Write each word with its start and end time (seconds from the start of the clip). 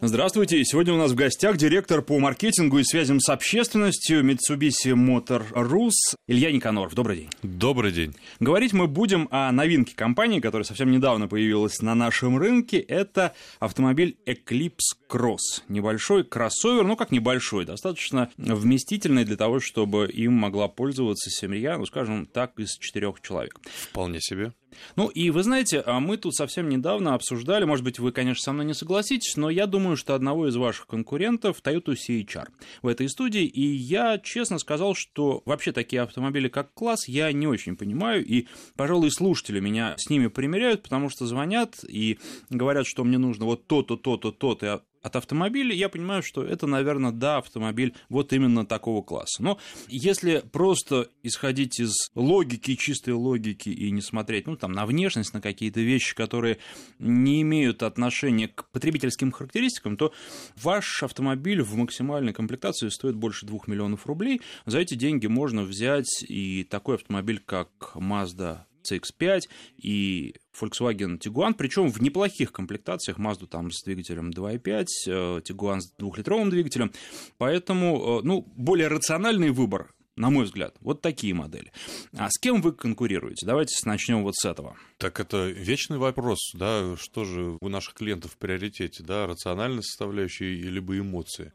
Здравствуйте. 0.00 0.64
Сегодня 0.64 0.94
у 0.94 0.96
нас 0.96 1.10
в 1.10 1.16
гостях 1.16 1.56
директор 1.56 2.02
по 2.02 2.20
маркетингу 2.20 2.78
и 2.78 2.84
связям 2.84 3.18
с 3.18 3.28
общественностью 3.30 4.22
Mitsubishi 4.22 4.94
Motor 4.94 5.52
Rus 5.52 6.14
Илья 6.28 6.52
Никаноров. 6.52 6.94
Добрый 6.94 7.16
день. 7.16 7.28
Добрый 7.42 7.90
день. 7.90 8.14
Говорить 8.38 8.72
мы 8.72 8.86
будем 8.86 9.26
о 9.32 9.50
новинке 9.50 9.96
компании, 9.96 10.38
которая 10.38 10.64
совсем 10.64 10.92
недавно 10.92 11.26
появилась 11.26 11.82
на 11.82 11.96
нашем 11.96 12.38
рынке. 12.38 12.78
Это 12.78 13.34
автомобиль 13.58 14.16
Eclipse 14.24 14.94
Cross. 15.10 15.64
Небольшой 15.68 16.22
кроссовер, 16.22 16.84
ну 16.84 16.94
как 16.94 17.10
небольшой, 17.10 17.64
достаточно 17.64 18.30
вместительный 18.36 19.24
для 19.24 19.36
того, 19.36 19.58
чтобы 19.58 20.08
им 20.08 20.32
могла 20.32 20.68
пользоваться 20.68 21.28
семья, 21.28 21.76
ну 21.76 21.86
скажем 21.86 22.26
так, 22.26 22.56
из 22.60 22.78
четырех 22.78 23.20
человек. 23.20 23.58
Вполне 23.64 24.20
себе. 24.20 24.52
Ну 24.96 25.08
и 25.08 25.30
вы 25.30 25.42
знаете, 25.42 25.82
а 25.84 26.00
мы 26.00 26.16
тут 26.16 26.34
совсем 26.34 26.68
недавно 26.68 27.14
обсуждали, 27.14 27.64
может 27.64 27.84
быть, 27.84 27.98
вы, 27.98 28.12
конечно, 28.12 28.42
со 28.42 28.52
мной 28.52 28.66
не 28.66 28.74
согласитесь, 28.74 29.36
но 29.36 29.50
я 29.50 29.66
думаю, 29.66 29.96
что 29.96 30.14
одного 30.14 30.48
из 30.48 30.56
ваших 30.56 30.86
конкурентов 30.86 31.60
Toyota 31.62 31.94
CHR 31.94 32.48
в 32.82 32.86
этой 32.86 33.08
студии, 33.08 33.44
и 33.44 33.62
я 33.62 34.18
честно 34.18 34.58
сказал, 34.58 34.94
что 34.94 35.42
вообще 35.44 35.72
такие 35.72 36.02
автомобили 36.02 36.48
как 36.48 36.72
класс 36.74 37.08
я 37.08 37.32
не 37.32 37.46
очень 37.46 37.76
понимаю, 37.76 38.24
и, 38.24 38.46
пожалуй, 38.76 39.10
слушатели 39.10 39.60
меня 39.60 39.94
с 39.98 40.10
ними 40.10 40.28
примеряют, 40.28 40.82
потому 40.82 41.10
что 41.10 41.26
звонят 41.26 41.76
и 41.86 42.18
говорят, 42.50 42.86
что 42.86 43.04
мне 43.04 43.18
нужно 43.18 43.44
вот 43.44 43.66
то-то, 43.66 43.96
то-то, 43.96 44.32
то-то, 44.32 44.82
от 45.08 45.16
автомобиля, 45.16 45.74
я 45.74 45.88
понимаю, 45.88 46.22
что 46.22 46.44
это, 46.44 46.66
наверное, 46.66 47.10
да, 47.10 47.38
автомобиль 47.38 47.94
вот 48.08 48.32
именно 48.32 48.64
такого 48.64 49.02
класса. 49.02 49.42
Но 49.42 49.58
если 49.88 50.42
просто 50.52 51.08
исходить 51.22 51.80
из 51.80 51.92
логики, 52.14 52.76
чистой 52.76 53.14
логики 53.14 53.70
и 53.70 53.90
не 53.90 54.00
смотреть, 54.00 54.46
ну, 54.46 54.56
там, 54.56 54.72
на 54.72 54.86
внешность, 54.86 55.34
на 55.34 55.40
какие-то 55.40 55.80
вещи, 55.80 56.14
которые 56.14 56.58
не 56.98 57.42
имеют 57.42 57.82
отношения 57.82 58.48
к 58.48 58.68
потребительским 58.70 59.32
характеристикам, 59.32 59.96
то 59.96 60.12
ваш 60.56 61.02
автомобиль 61.02 61.62
в 61.62 61.74
максимальной 61.74 62.32
комплектации 62.32 62.88
стоит 62.88 63.16
больше 63.16 63.46
2 63.46 63.60
миллионов 63.66 64.06
рублей. 64.06 64.40
За 64.66 64.78
эти 64.78 64.94
деньги 64.94 65.26
можно 65.26 65.62
взять 65.62 66.22
и 66.28 66.64
такой 66.64 66.96
автомобиль, 66.96 67.42
как 67.44 67.92
Mazda 67.94 68.67
CX-5 68.90 69.48
и 69.78 70.34
Volkswagen 70.58 71.18
Tiguan, 71.18 71.54
причем 71.54 71.90
в 71.90 72.00
неплохих 72.00 72.52
комплектациях, 72.52 73.18
Mazda 73.18 73.46
там 73.46 73.70
с 73.70 73.82
двигателем 73.84 74.30
2.5, 74.30 74.86
э, 75.06 75.40
Tiguan 75.40 75.80
с 75.80 75.92
двухлитровым 75.98 76.50
двигателем, 76.50 76.92
поэтому, 77.38 78.20
э, 78.20 78.22
ну, 78.24 78.44
более 78.56 78.88
рациональный 78.88 79.50
выбор 79.50 79.94
на 80.18 80.30
мой 80.30 80.44
взгляд. 80.44 80.74
Вот 80.80 81.00
такие 81.00 81.32
модели. 81.32 81.72
А 82.16 82.28
с 82.28 82.38
кем 82.38 82.60
вы 82.60 82.72
конкурируете? 82.72 83.46
Давайте 83.46 83.76
начнем 83.88 84.22
вот 84.24 84.34
с 84.34 84.44
этого. 84.44 84.76
Так 84.98 85.20
это 85.20 85.48
вечный 85.48 85.96
вопрос, 85.96 86.38
да, 86.54 86.96
что 86.96 87.24
же 87.24 87.56
у 87.60 87.68
наших 87.68 87.94
клиентов 87.94 88.32
в 88.32 88.36
приоритете, 88.36 89.04
да, 89.04 89.26
рациональная 89.26 89.82
составляющая 89.82 90.54
либо 90.54 90.98
эмоции. 90.98 91.52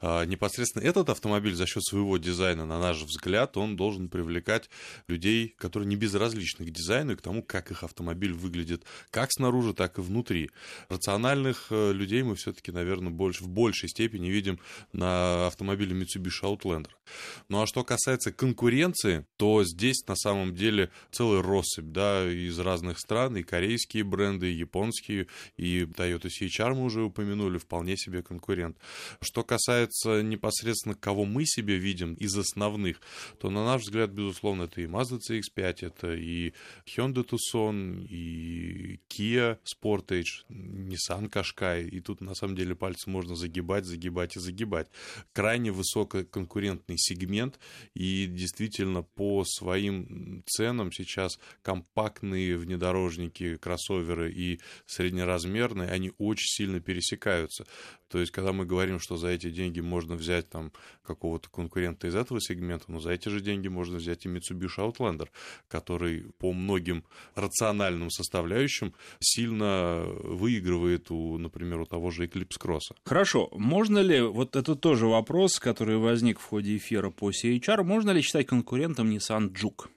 А, 0.00 0.24
непосредственно 0.24 0.82
этот 0.82 1.08
автомобиль 1.08 1.54
за 1.54 1.66
счет 1.66 1.84
своего 1.84 2.18
дизайна, 2.18 2.66
на 2.66 2.80
наш 2.80 3.00
взгляд, 3.02 3.56
он 3.56 3.76
должен 3.76 4.08
привлекать 4.08 4.68
людей, 5.06 5.54
которые 5.56 5.86
не 5.86 5.96
безразличны 5.96 6.66
к 6.66 6.70
дизайну 6.70 7.12
и 7.12 7.16
к 7.16 7.22
тому, 7.22 7.42
как 7.44 7.70
их 7.70 7.84
автомобиль 7.84 8.32
выглядит 8.32 8.84
как 9.10 9.30
снаружи, 9.32 9.72
так 9.72 9.98
и 9.98 10.00
внутри. 10.00 10.50
Рациональных 10.88 11.68
э, 11.70 11.92
людей 11.92 12.24
мы 12.24 12.34
все-таки, 12.34 12.72
наверное, 12.72 13.12
больше, 13.12 13.44
в 13.44 13.48
большей 13.48 13.88
степени 13.88 14.28
видим 14.28 14.58
на 14.92 15.46
автомобиле 15.46 15.94
Mitsubishi 15.94 16.42
Outlander. 16.42 16.90
Ну 17.48 17.62
а 17.62 17.66
что 17.66 17.84
касается 17.84 17.99
конкуренции, 18.36 19.26
то 19.36 19.64
здесь 19.64 20.06
на 20.06 20.16
самом 20.16 20.54
деле 20.54 20.90
целый 21.10 21.40
россыпь, 21.40 21.92
да, 21.92 22.30
из 22.30 22.58
разных 22.58 22.98
стран, 22.98 23.36
и 23.36 23.42
корейские 23.42 24.04
бренды, 24.04 24.52
и 24.52 24.56
японские, 24.56 25.26
и 25.56 25.82
Toyota 25.82 26.28
CHR 26.28 26.74
мы 26.74 26.84
уже 26.84 27.02
упомянули, 27.02 27.58
вполне 27.58 27.96
себе 27.96 28.22
конкурент. 28.22 28.76
Что 29.20 29.42
касается 29.42 30.22
непосредственно, 30.22 30.94
кого 30.94 31.24
мы 31.24 31.44
себе 31.46 31.76
видим 31.76 32.14
из 32.14 32.36
основных, 32.36 33.00
то, 33.38 33.50
на 33.50 33.64
наш 33.64 33.82
взгляд, 33.82 34.10
безусловно, 34.10 34.64
это 34.64 34.80
и 34.80 34.86
Mazda 34.86 35.18
CX-5, 35.18 35.76
это 35.80 36.14
и 36.14 36.52
Hyundai 36.86 37.26
Tucson, 37.26 38.06
и 38.06 39.00
Kia 39.08 39.58
Sportage, 39.64 40.44
Nissan 40.48 41.30
Qashqai, 41.30 41.88
и 41.88 42.00
тут, 42.00 42.20
на 42.20 42.34
самом 42.34 42.56
деле, 42.56 42.74
пальцы 42.74 43.10
можно 43.10 43.34
загибать, 43.36 43.84
загибать 43.84 44.36
и 44.36 44.40
загибать. 44.40 44.88
Крайне 45.32 45.72
высококонкурентный 45.72 46.96
сегмент, 46.98 47.58
и 47.94 48.26
действительно 48.26 49.02
по 49.02 49.44
своим 49.44 50.42
ценам 50.46 50.92
сейчас 50.92 51.38
компактные 51.62 52.56
внедорожники, 52.56 53.56
кроссоверы 53.56 54.32
и 54.32 54.60
среднеразмерные, 54.86 55.88
они 55.88 56.12
очень 56.18 56.48
сильно 56.48 56.80
пересекаются. 56.80 57.66
То 58.10 58.18
есть, 58.18 58.32
когда 58.32 58.52
мы 58.52 58.66
говорим, 58.66 58.98
что 58.98 59.16
за 59.16 59.28
эти 59.28 59.50
деньги 59.50 59.78
можно 59.80 60.16
взять 60.16 60.50
там 60.50 60.72
какого-то 61.04 61.48
конкурента 61.48 62.08
из 62.08 62.16
этого 62.16 62.40
сегмента, 62.40 62.86
но 62.88 62.98
за 62.98 63.10
эти 63.12 63.28
же 63.28 63.40
деньги 63.40 63.68
можно 63.68 63.98
взять 63.98 64.26
и 64.26 64.28
Mitsubishi 64.28 64.78
Outlander, 64.78 65.28
который 65.68 66.24
по 66.38 66.52
многим 66.52 67.04
рациональным 67.36 68.10
составляющим 68.10 68.94
сильно 69.20 70.04
выигрывает 70.24 71.10
у, 71.12 71.38
например, 71.38 71.80
у 71.80 71.86
того 71.86 72.10
же 72.10 72.26
Eclipse 72.26 72.58
Cross. 72.60 72.96
Хорошо. 73.04 73.48
Можно 73.52 74.00
ли, 74.00 74.20
вот 74.20 74.56
это 74.56 74.74
тоже 74.74 75.06
вопрос, 75.06 75.60
который 75.60 75.96
возник 75.96 76.40
в 76.40 76.44
ходе 76.44 76.76
эфира 76.76 77.10
по 77.10 77.30
CHR, 77.30 77.79
можно 77.82 78.10
ли 78.10 78.22
считать 78.22 78.46
конкурентом 78.46 79.10
Nissan 79.10 79.52
Juke? 79.52 79.88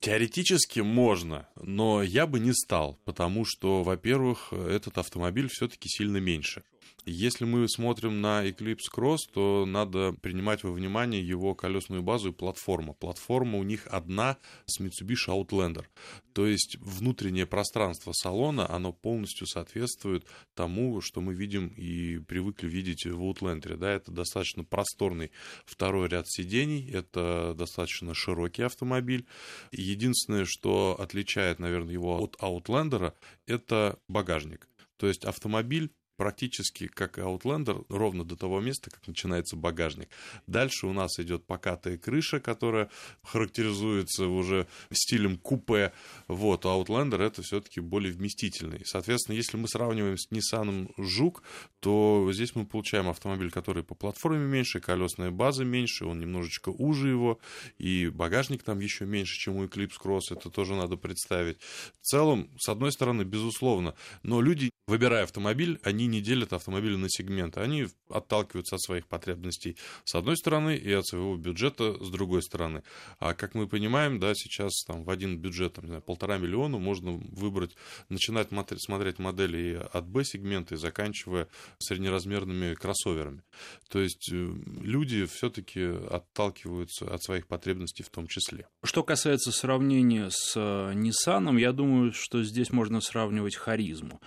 Теоретически 0.00 0.80
можно, 0.80 1.48
но 1.56 2.02
я 2.02 2.26
бы 2.26 2.38
не 2.38 2.52
стал, 2.52 3.00
потому 3.04 3.44
что, 3.44 3.82
во-первых, 3.82 4.52
этот 4.52 4.98
автомобиль 4.98 5.48
все-таки 5.50 5.88
сильно 5.88 6.18
меньше. 6.18 6.62
Если 7.08 7.44
мы 7.44 7.68
смотрим 7.68 8.20
на 8.20 8.44
Eclipse 8.48 8.90
Cross, 8.92 9.18
то 9.32 9.64
надо 9.64 10.12
принимать 10.22 10.64
во 10.64 10.72
внимание 10.72 11.24
его 11.24 11.54
колесную 11.54 12.02
базу 12.02 12.30
и 12.30 12.32
платформу. 12.32 12.94
Платформа 12.94 13.58
у 13.58 13.62
них 13.62 13.86
одна 13.86 14.38
с 14.66 14.80
Mitsubishi 14.80 15.28
Outlander. 15.28 15.84
То 16.32 16.48
есть 16.48 16.76
внутреннее 16.80 17.46
пространство 17.46 18.10
салона, 18.12 18.68
оно 18.68 18.92
полностью 18.92 19.46
соответствует 19.46 20.26
тому, 20.54 21.00
что 21.00 21.20
мы 21.20 21.32
видим 21.32 21.68
и 21.68 22.18
привыкли 22.18 22.68
видеть 22.68 23.06
в 23.06 23.20
Outlander. 23.22 23.76
Да, 23.76 23.92
это 23.92 24.10
достаточно 24.10 24.64
просторный 24.64 25.30
второй 25.64 26.08
ряд 26.08 26.28
сидений, 26.28 26.90
это 26.90 27.54
достаточно 27.56 28.14
широкий 28.14 28.62
автомобиль. 28.62 29.26
Единственное, 29.70 30.44
что 30.44 30.96
отличает, 30.98 31.60
наверное, 31.60 31.92
его 31.92 32.20
от 32.20 32.34
Outlander, 32.40 33.14
это 33.46 34.00
багажник. 34.08 34.68
То 34.96 35.06
есть 35.06 35.24
автомобиль 35.24 35.92
практически 36.16 36.86
как 36.86 37.18
Outlander, 37.18 37.84
ровно 37.88 38.24
до 38.24 38.36
того 38.36 38.60
места, 38.60 38.90
как 38.90 39.06
начинается 39.06 39.56
багажник. 39.56 40.08
Дальше 40.46 40.86
у 40.86 40.92
нас 40.92 41.18
идет 41.18 41.44
покатая 41.44 41.98
крыша, 41.98 42.40
которая 42.40 42.90
характеризуется 43.22 44.26
уже 44.26 44.66
стилем 44.92 45.38
купе. 45.38 45.92
Вот, 46.28 46.64
а 46.66 46.68
Outlander 46.68 47.22
это 47.22 47.42
все-таки 47.42 47.80
более 47.80 48.12
вместительный. 48.12 48.82
Соответственно, 48.84 49.36
если 49.36 49.56
мы 49.56 49.68
сравниваем 49.68 50.16
с 50.16 50.28
Nissan 50.30 50.92
Жук, 50.96 51.42
то 51.80 52.28
здесь 52.32 52.54
мы 52.54 52.66
получаем 52.66 53.08
автомобиль, 53.08 53.50
который 53.50 53.82
по 53.82 53.94
платформе 53.94 54.46
меньше, 54.46 54.80
колесная 54.80 55.30
база 55.30 55.64
меньше, 55.64 56.06
он 56.06 56.20
немножечко 56.20 56.70
уже 56.70 57.08
его, 57.08 57.38
и 57.78 58.08
багажник 58.08 58.62
там 58.62 58.80
еще 58.80 59.04
меньше, 59.04 59.38
чем 59.38 59.56
у 59.56 59.64
Eclipse 59.64 60.00
Cross, 60.02 60.22
это 60.30 60.50
тоже 60.50 60.74
надо 60.74 60.96
представить. 60.96 61.58
В 62.00 62.06
целом, 62.06 62.50
с 62.58 62.68
одной 62.68 62.92
стороны, 62.92 63.22
безусловно, 63.22 63.94
но 64.22 64.40
люди, 64.40 64.70
выбирая 64.86 65.24
автомобиль, 65.24 65.80
они 65.82 66.06
не 66.06 66.20
делят 66.20 66.52
автомобили 66.52 66.96
на 66.96 67.08
сегменты. 67.08 67.60
Они 67.60 67.88
отталкиваются 68.08 68.76
от 68.76 68.82
своих 68.82 69.06
потребностей 69.06 69.76
с 70.04 70.14
одной 70.14 70.36
стороны 70.36 70.76
и 70.76 70.92
от 70.92 71.06
своего 71.06 71.36
бюджета 71.36 72.02
с 72.02 72.08
другой 72.08 72.42
стороны. 72.42 72.82
А 73.18 73.34
как 73.34 73.54
мы 73.54 73.66
понимаем, 73.66 74.20
да, 74.20 74.32
сейчас 74.34 74.84
там 74.86 75.04
в 75.04 75.10
один 75.10 75.38
бюджет, 75.38 75.74
там, 75.74 75.86
знаю, 75.86 76.02
полтора 76.02 76.38
миллиона 76.38 76.78
можно 76.78 77.12
выбрать, 77.12 77.74
начинать 78.08 78.48
смотреть 78.78 79.18
модели 79.18 79.80
от 79.92 80.06
B-сегмента 80.06 80.74
и 80.74 80.78
заканчивая 80.78 81.48
среднеразмерными 81.78 82.74
кроссоверами. 82.74 83.42
То 83.88 84.00
есть 84.00 84.30
э, 84.32 84.54
люди 84.82 85.26
все-таки 85.26 85.82
отталкиваются 85.82 87.12
от 87.12 87.22
своих 87.22 87.48
потребностей 87.48 88.04
в 88.04 88.10
том 88.10 88.28
числе. 88.28 88.68
Что 88.84 89.02
касается 89.02 89.50
сравнения 89.50 90.28
с 90.30 90.56
э, 90.56 90.92
Nissan, 90.94 91.58
я 91.58 91.72
думаю, 91.72 92.12
что 92.12 92.44
здесь 92.44 92.70
можно 92.70 93.00
сравнивать 93.00 93.56
харизму. 93.56 94.20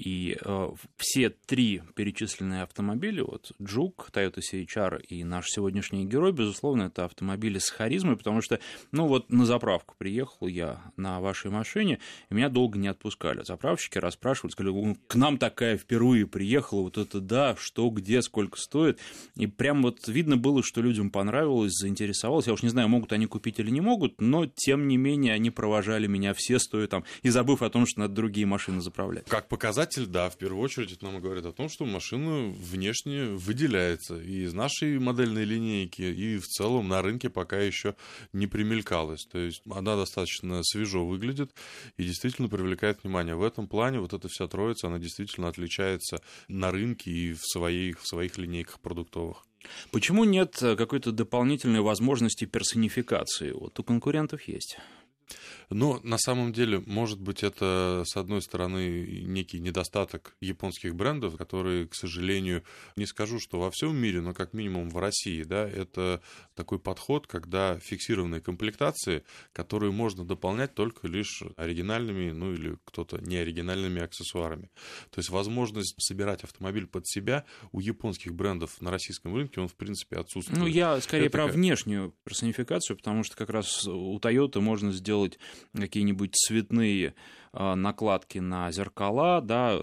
И 0.00 0.38
э, 0.40 0.68
все 0.96 1.28
три 1.28 1.82
перечисленные 1.94 2.62
автомобили, 2.62 3.20
вот 3.20 3.52
Джук, 3.62 4.08
Toyota 4.10 4.40
CHR 4.40 5.02
и 5.02 5.24
наш 5.24 5.44
сегодняшний 5.48 6.06
герой, 6.06 6.32
безусловно, 6.32 6.84
это 6.84 7.04
автомобили 7.04 7.58
с 7.58 7.68
харизмой, 7.68 8.16
потому 8.16 8.40
что, 8.40 8.60
ну 8.92 9.06
вот 9.06 9.30
на 9.30 9.44
заправку 9.44 9.94
приехал 9.98 10.46
я 10.46 10.80
на 10.96 11.20
вашей 11.20 11.50
машине, 11.50 11.98
и 12.30 12.34
меня 12.34 12.48
долго 12.48 12.78
не 12.78 12.88
отпускали. 12.88 13.42
Заправщики 13.44 13.98
расспрашивали, 13.98 14.52
сказали, 14.52 14.96
к 15.06 15.16
нам 15.16 15.36
такая 15.36 15.76
впервые 15.76 16.26
приехала, 16.26 16.80
вот 16.80 16.96
это 16.96 17.20
да, 17.20 17.54
что, 17.58 17.90
где, 17.90 18.22
сколько 18.22 18.58
стоит. 18.58 18.98
И 19.36 19.46
прям 19.46 19.82
вот 19.82 20.08
видно 20.08 20.38
было, 20.38 20.62
что 20.62 20.80
людям 20.80 21.10
понравилось, 21.10 21.74
заинтересовалось. 21.74 22.46
Я 22.46 22.54
уж 22.54 22.62
не 22.62 22.70
знаю, 22.70 22.88
могут 22.88 23.12
они 23.12 23.26
купить 23.26 23.58
или 23.58 23.68
не 23.68 23.82
могут, 23.82 24.18
но 24.18 24.46
тем 24.46 24.88
не 24.88 24.96
менее 24.96 25.34
они 25.34 25.50
провожали 25.50 26.06
меня 26.06 26.32
все 26.32 26.58
стоя 26.58 26.86
там, 26.86 27.04
и 27.20 27.28
забыв 27.28 27.60
о 27.60 27.68
том, 27.68 27.84
что 27.84 28.00
надо 28.00 28.14
другие 28.14 28.46
машины 28.46 28.80
заправлять. 28.80 29.26
Как 29.28 29.46
показатель, 29.90 30.06
да, 30.06 30.30
в 30.30 30.36
первую 30.36 30.62
очередь 30.62 30.92
это 30.92 31.04
нам 31.04 31.20
говорит 31.20 31.44
о 31.46 31.52
том, 31.52 31.68
что 31.68 31.84
машина 31.84 32.50
внешне 32.50 33.24
выделяется 33.24 34.20
и 34.20 34.44
из 34.44 34.54
нашей 34.54 34.98
модельной 34.98 35.44
линейки, 35.44 36.02
и 36.02 36.38
в 36.38 36.46
целом 36.46 36.88
на 36.88 37.02
рынке 37.02 37.28
пока 37.28 37.58
еще 37.58 37.94
не 38.32 38.46
примелькалась. 38.46 39.26
То 39.26 39.38
есть 39.38 39.62
она 39.70 39.96
достаточно 39.96 40.62
свежо 40.62 41.04
выглядит 41.04 41.52
и 41.96 42.04
действительно 42.04 42.48
привлекает 42.48 43.02
внимание. 43.02 43.34
В 43.34 43.42
этом 43.42 43.66
плане 43.66 44.00
вот 44.00 44.12
эта 44.12 44.28
вся 44.28 44.46
троица, 44.46 44.86
она 44.86 44.98
действительно 44.98 45.48
отличается 45.48 46.20
на 46.48 46.70
рынке 46.70 47.10
и 47.10 47.32
в 47.32 47.42
своих, 47.42 48.00
в 48.00 48.06
своих 48.06 48.38
линейках 48.38 48.80
продуктовых. 48.80 49.44
Почему 49.90 50.24
нет 50.24 50.56
какой-то 50.58 51.12
дополнительной 51.12 51.80
возможности 51.80 52.46
персонификации? 52.46 53.50
Вот 53.52 53.78
у 53.78 53.82
конкурентов 53.82 54.42
есть. 54.48 54.78
Но 55.70 56.00
на 56.02 56.18
самом 56.18 56.52
деле, 56.52 56.82
может 56.86 57.20
быть, 57.20 57.44
это, 57.44 58.02
с 58.04 58.16
одной 58.16 58.42
стороны, 58.42 59.22
некий 59.22 59.60
недостаток 59.60 60.36
японских 60.40 60.96
брендов, 60.96 61.36
которые, 61.36 61.86
к 61.86 61.94
сожалению, 61.94 62.64
не 62.96 63.06
скажу, 63.06 63.38
что 63.38 63.60
во 63.60 63.70
всем 63.70 63.96
мире, 63.96 64.20
но 64.20 64.34
как 64.34 64.52
минимум 64.52 64.90
в 64.90 64.98
России, 64.98 65.44
да, 65.44 65.68
это 65.68 66.20
такой 66.54 66.80
подход, 66.80 67.28
когда 67.28 67.78
фиксированные 67.78 68.40
комплектации, 68.40 69.22
которые 69.52 69.92
можно 69.92 70.24
дополнять 70.24 70.74
только 70.74 71.06
лишь 71.06 71.42
оригинальными, 71.56 72.32
ну 72.32 72.52
или 72.52 72.76
кто-то 72.84 73.18
неоригинальными 73.18 74.02
аксессуарами. 74.02 74.70
То 75.10 75.20
есть 75.20 75.30
возможность 75.30 75.94
собирать 75.98 76.42
автомобиль 76.42 76.86
под 76.86 77.06
себя 77.06 77.44
у 77.70 77.80
японских 77.80 78.34
брендов 78.34 78.80
на 78.80 78.90
российском 78.90 79.34
рынке, 79.36 79.60
он, 79.60 79.68
в 79.68 79.76
принципе, 79.76 80.16
отсутствует. 80.16 80.58
Ну, 80.58 80.66
я 80.66 81.00
скорее 81.00 81.26
это 81.26 81.32
про 81.32 81.46
как... 81.46 81.54
внешнюю 81.54 82.14
персонификацию, 82.24 82.96
потому 82.96 83.22
что 83.22 83.36
как 83.36 83.50
раз 83.50 83.86
у 83.86 84.18
Toyota 84.18 84.60
можно 84.60 84.92
сделать 84.92 85.38
какие-нибудь 85.74 86.34
цветные 86.34 87.14
а, 87.52 87.74
накладки 87.74 88.38
на 88.38 88.70
зеркала, 88.70 89.40
да, 89.40 89.80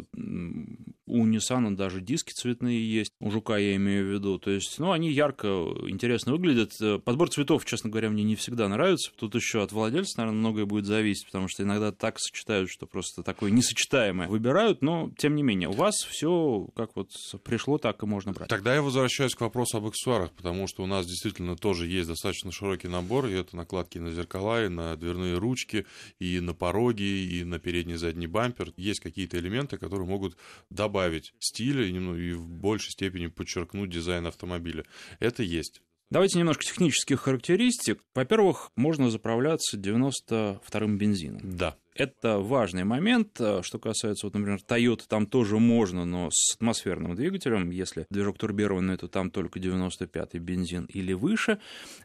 у 1.08 1.26
Nissan 1.26 1.76
даже 1.76 2.02
диски 2.02 2.32
цветные 2.34 2.80
есть, 2.90 3.12
у 3.20 3.32
Жука 3.32 3.58
я 3.58 3.76
имею 3.76 4.06
в 4.06 4.14
виду, 4.14 4.38
то 4.38 4.52
есть, 4.52 4.78
ну, 4.78 4.92
они 4.92 5.12
ярко, 5.12 5.48
интересно 5.88 6.34
выглядят. 6.34 6.74
Подбор 7.04 7.30
цветов, 7.30 7.66
честно 7.66 7.90
говоря, 7.90 8.10
мне 8.10 8.24
не 8.24 8.36
всегда 8.36 8.68
нравится, 8.68 9.12
тут 9.16 9.36
еще 9.36 9.64
от 9.64 9.72
владельца, 9.72 10.20
наверное, 10.20 10.40
многое 10.40 10.66
будет 10.66 10.86
зависеть, 10.86 11.26
потому 11.26 11.48
что 11.48 11.64
иногда 11.64 11.92
так 11.92 12.20
сочетают, 12.20 12.70
что 12.70 12.86
просто 12.86 13.24
такое 13.24 13.52
несочетаемое 13.52 14.28
выбирают, 14.28 14.82
но, 14.82 15.12
тем 15.18 15.36
не 15.36 15.44
менее, 15.44 15.70
у 15.70 15.74
вас 15.74 15.96
все 15.96 16.68
как 16.76 16.96
вот 16.96 17.10
пришло, 17.44 17.78
так 17.78 18.04
и 18.04 18.06
можно 18.06 18.34
брать. 18.34 18.50
Тогда 18.50 18.76
я 18.76 18.82
возвращаюсь 18.82 19.36
к 19.36 19.42
вопросу 19.42 19.78
об 19.78 19.86
аксессуарах, 19.86 20.32
потому 20.32 20.68
что 20.68 20.84
у 20.84 20.86
нас 20.86 21.06
действительно 21.06 21.56
тоже 21.56 21.88
есть 21.88 22.08
достаточно 22.08 22.52
широкий 22.52 22.88
набор, 22.88 23.28
и 23.28 23.34
это 23.34 23.56
накладки 23.56 23.98
на 23.98 24.12
зеркала, 24.12 24.66
и 24.66 24.68
на 24.68 24.96
дверные 24.96 25.38
ручки, 25.38 25.86
и 26.20 26.40
на 26.40 26.54
пороги, 26.54 27.04
и 27.04 27.44
на 27.44 27.60
передний 27.60 27.96
и 27.96 27.98
задний 27.98 28.28
бампер. 28.28 28.74
Есть 28.78 29.00
какие-то 29.00 29.38
элементы, 29.40 29.78
которые 29.78 30.08
могут 30.08 30.36
добавить 30.70 30.97
стиля 31.40 31.86
и, 31.86 31.94
ну, 31.94 32.16
и 32.16 32.34
в 32.34 32.48
большей 32.48 32.92
степени 32.92 33.28
подчеркнуть 33.28 33.90
дизайн 33.90 34.28
автомобиля. 34.28 34.84
Это 35.20 35.44
есть. 35.44 35.82
Давайте 36.10 36.40
немножко 36.40 36.64
технических 36.64 37.20
характеристик. 37.20 38.02
Во-первых, 38.16 38.72
можно 38.78 39.10
заправляться 39.10 39.76
92-м 39.76 40.98
бензином. 40.98 41.42
Да. 41.44 41.76
Это 41.96 42.40
важный 42.40 42.86
момент. 42.86 43.32
Что 43.36 43.80
касается, 43.80 44.28
вот, 44.28 44.34
например, 44.34 44.60
Toyota, 44.66 45.02
там 45.06 45.26
тоже 45.26 45.60
можно, 45.60 46.06
но 46.06 46.30
с 46.32 46.56
атмосферным 46.56 47.16
двигателем. 47.16 47.72
Если 47.72 48.06
движок 48.10 48.38
турбированный, 48.38 48.96
то 48.96 49.10
там 49.10 49.32
только 49.32 49.60
95-й 49.60 50.40
бензин 50.40 50.86
или 50.86 51.12
выше. 51.12 51.60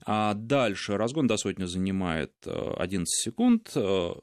А 0.05 0.35
дальше 0.35 0.97
разгон 0.97 1.29
до 1.29 1.37
сотни 1.37 1.67
занимает 1.67 2.33
11 2.45 3.07
секунд. 3.07 3.71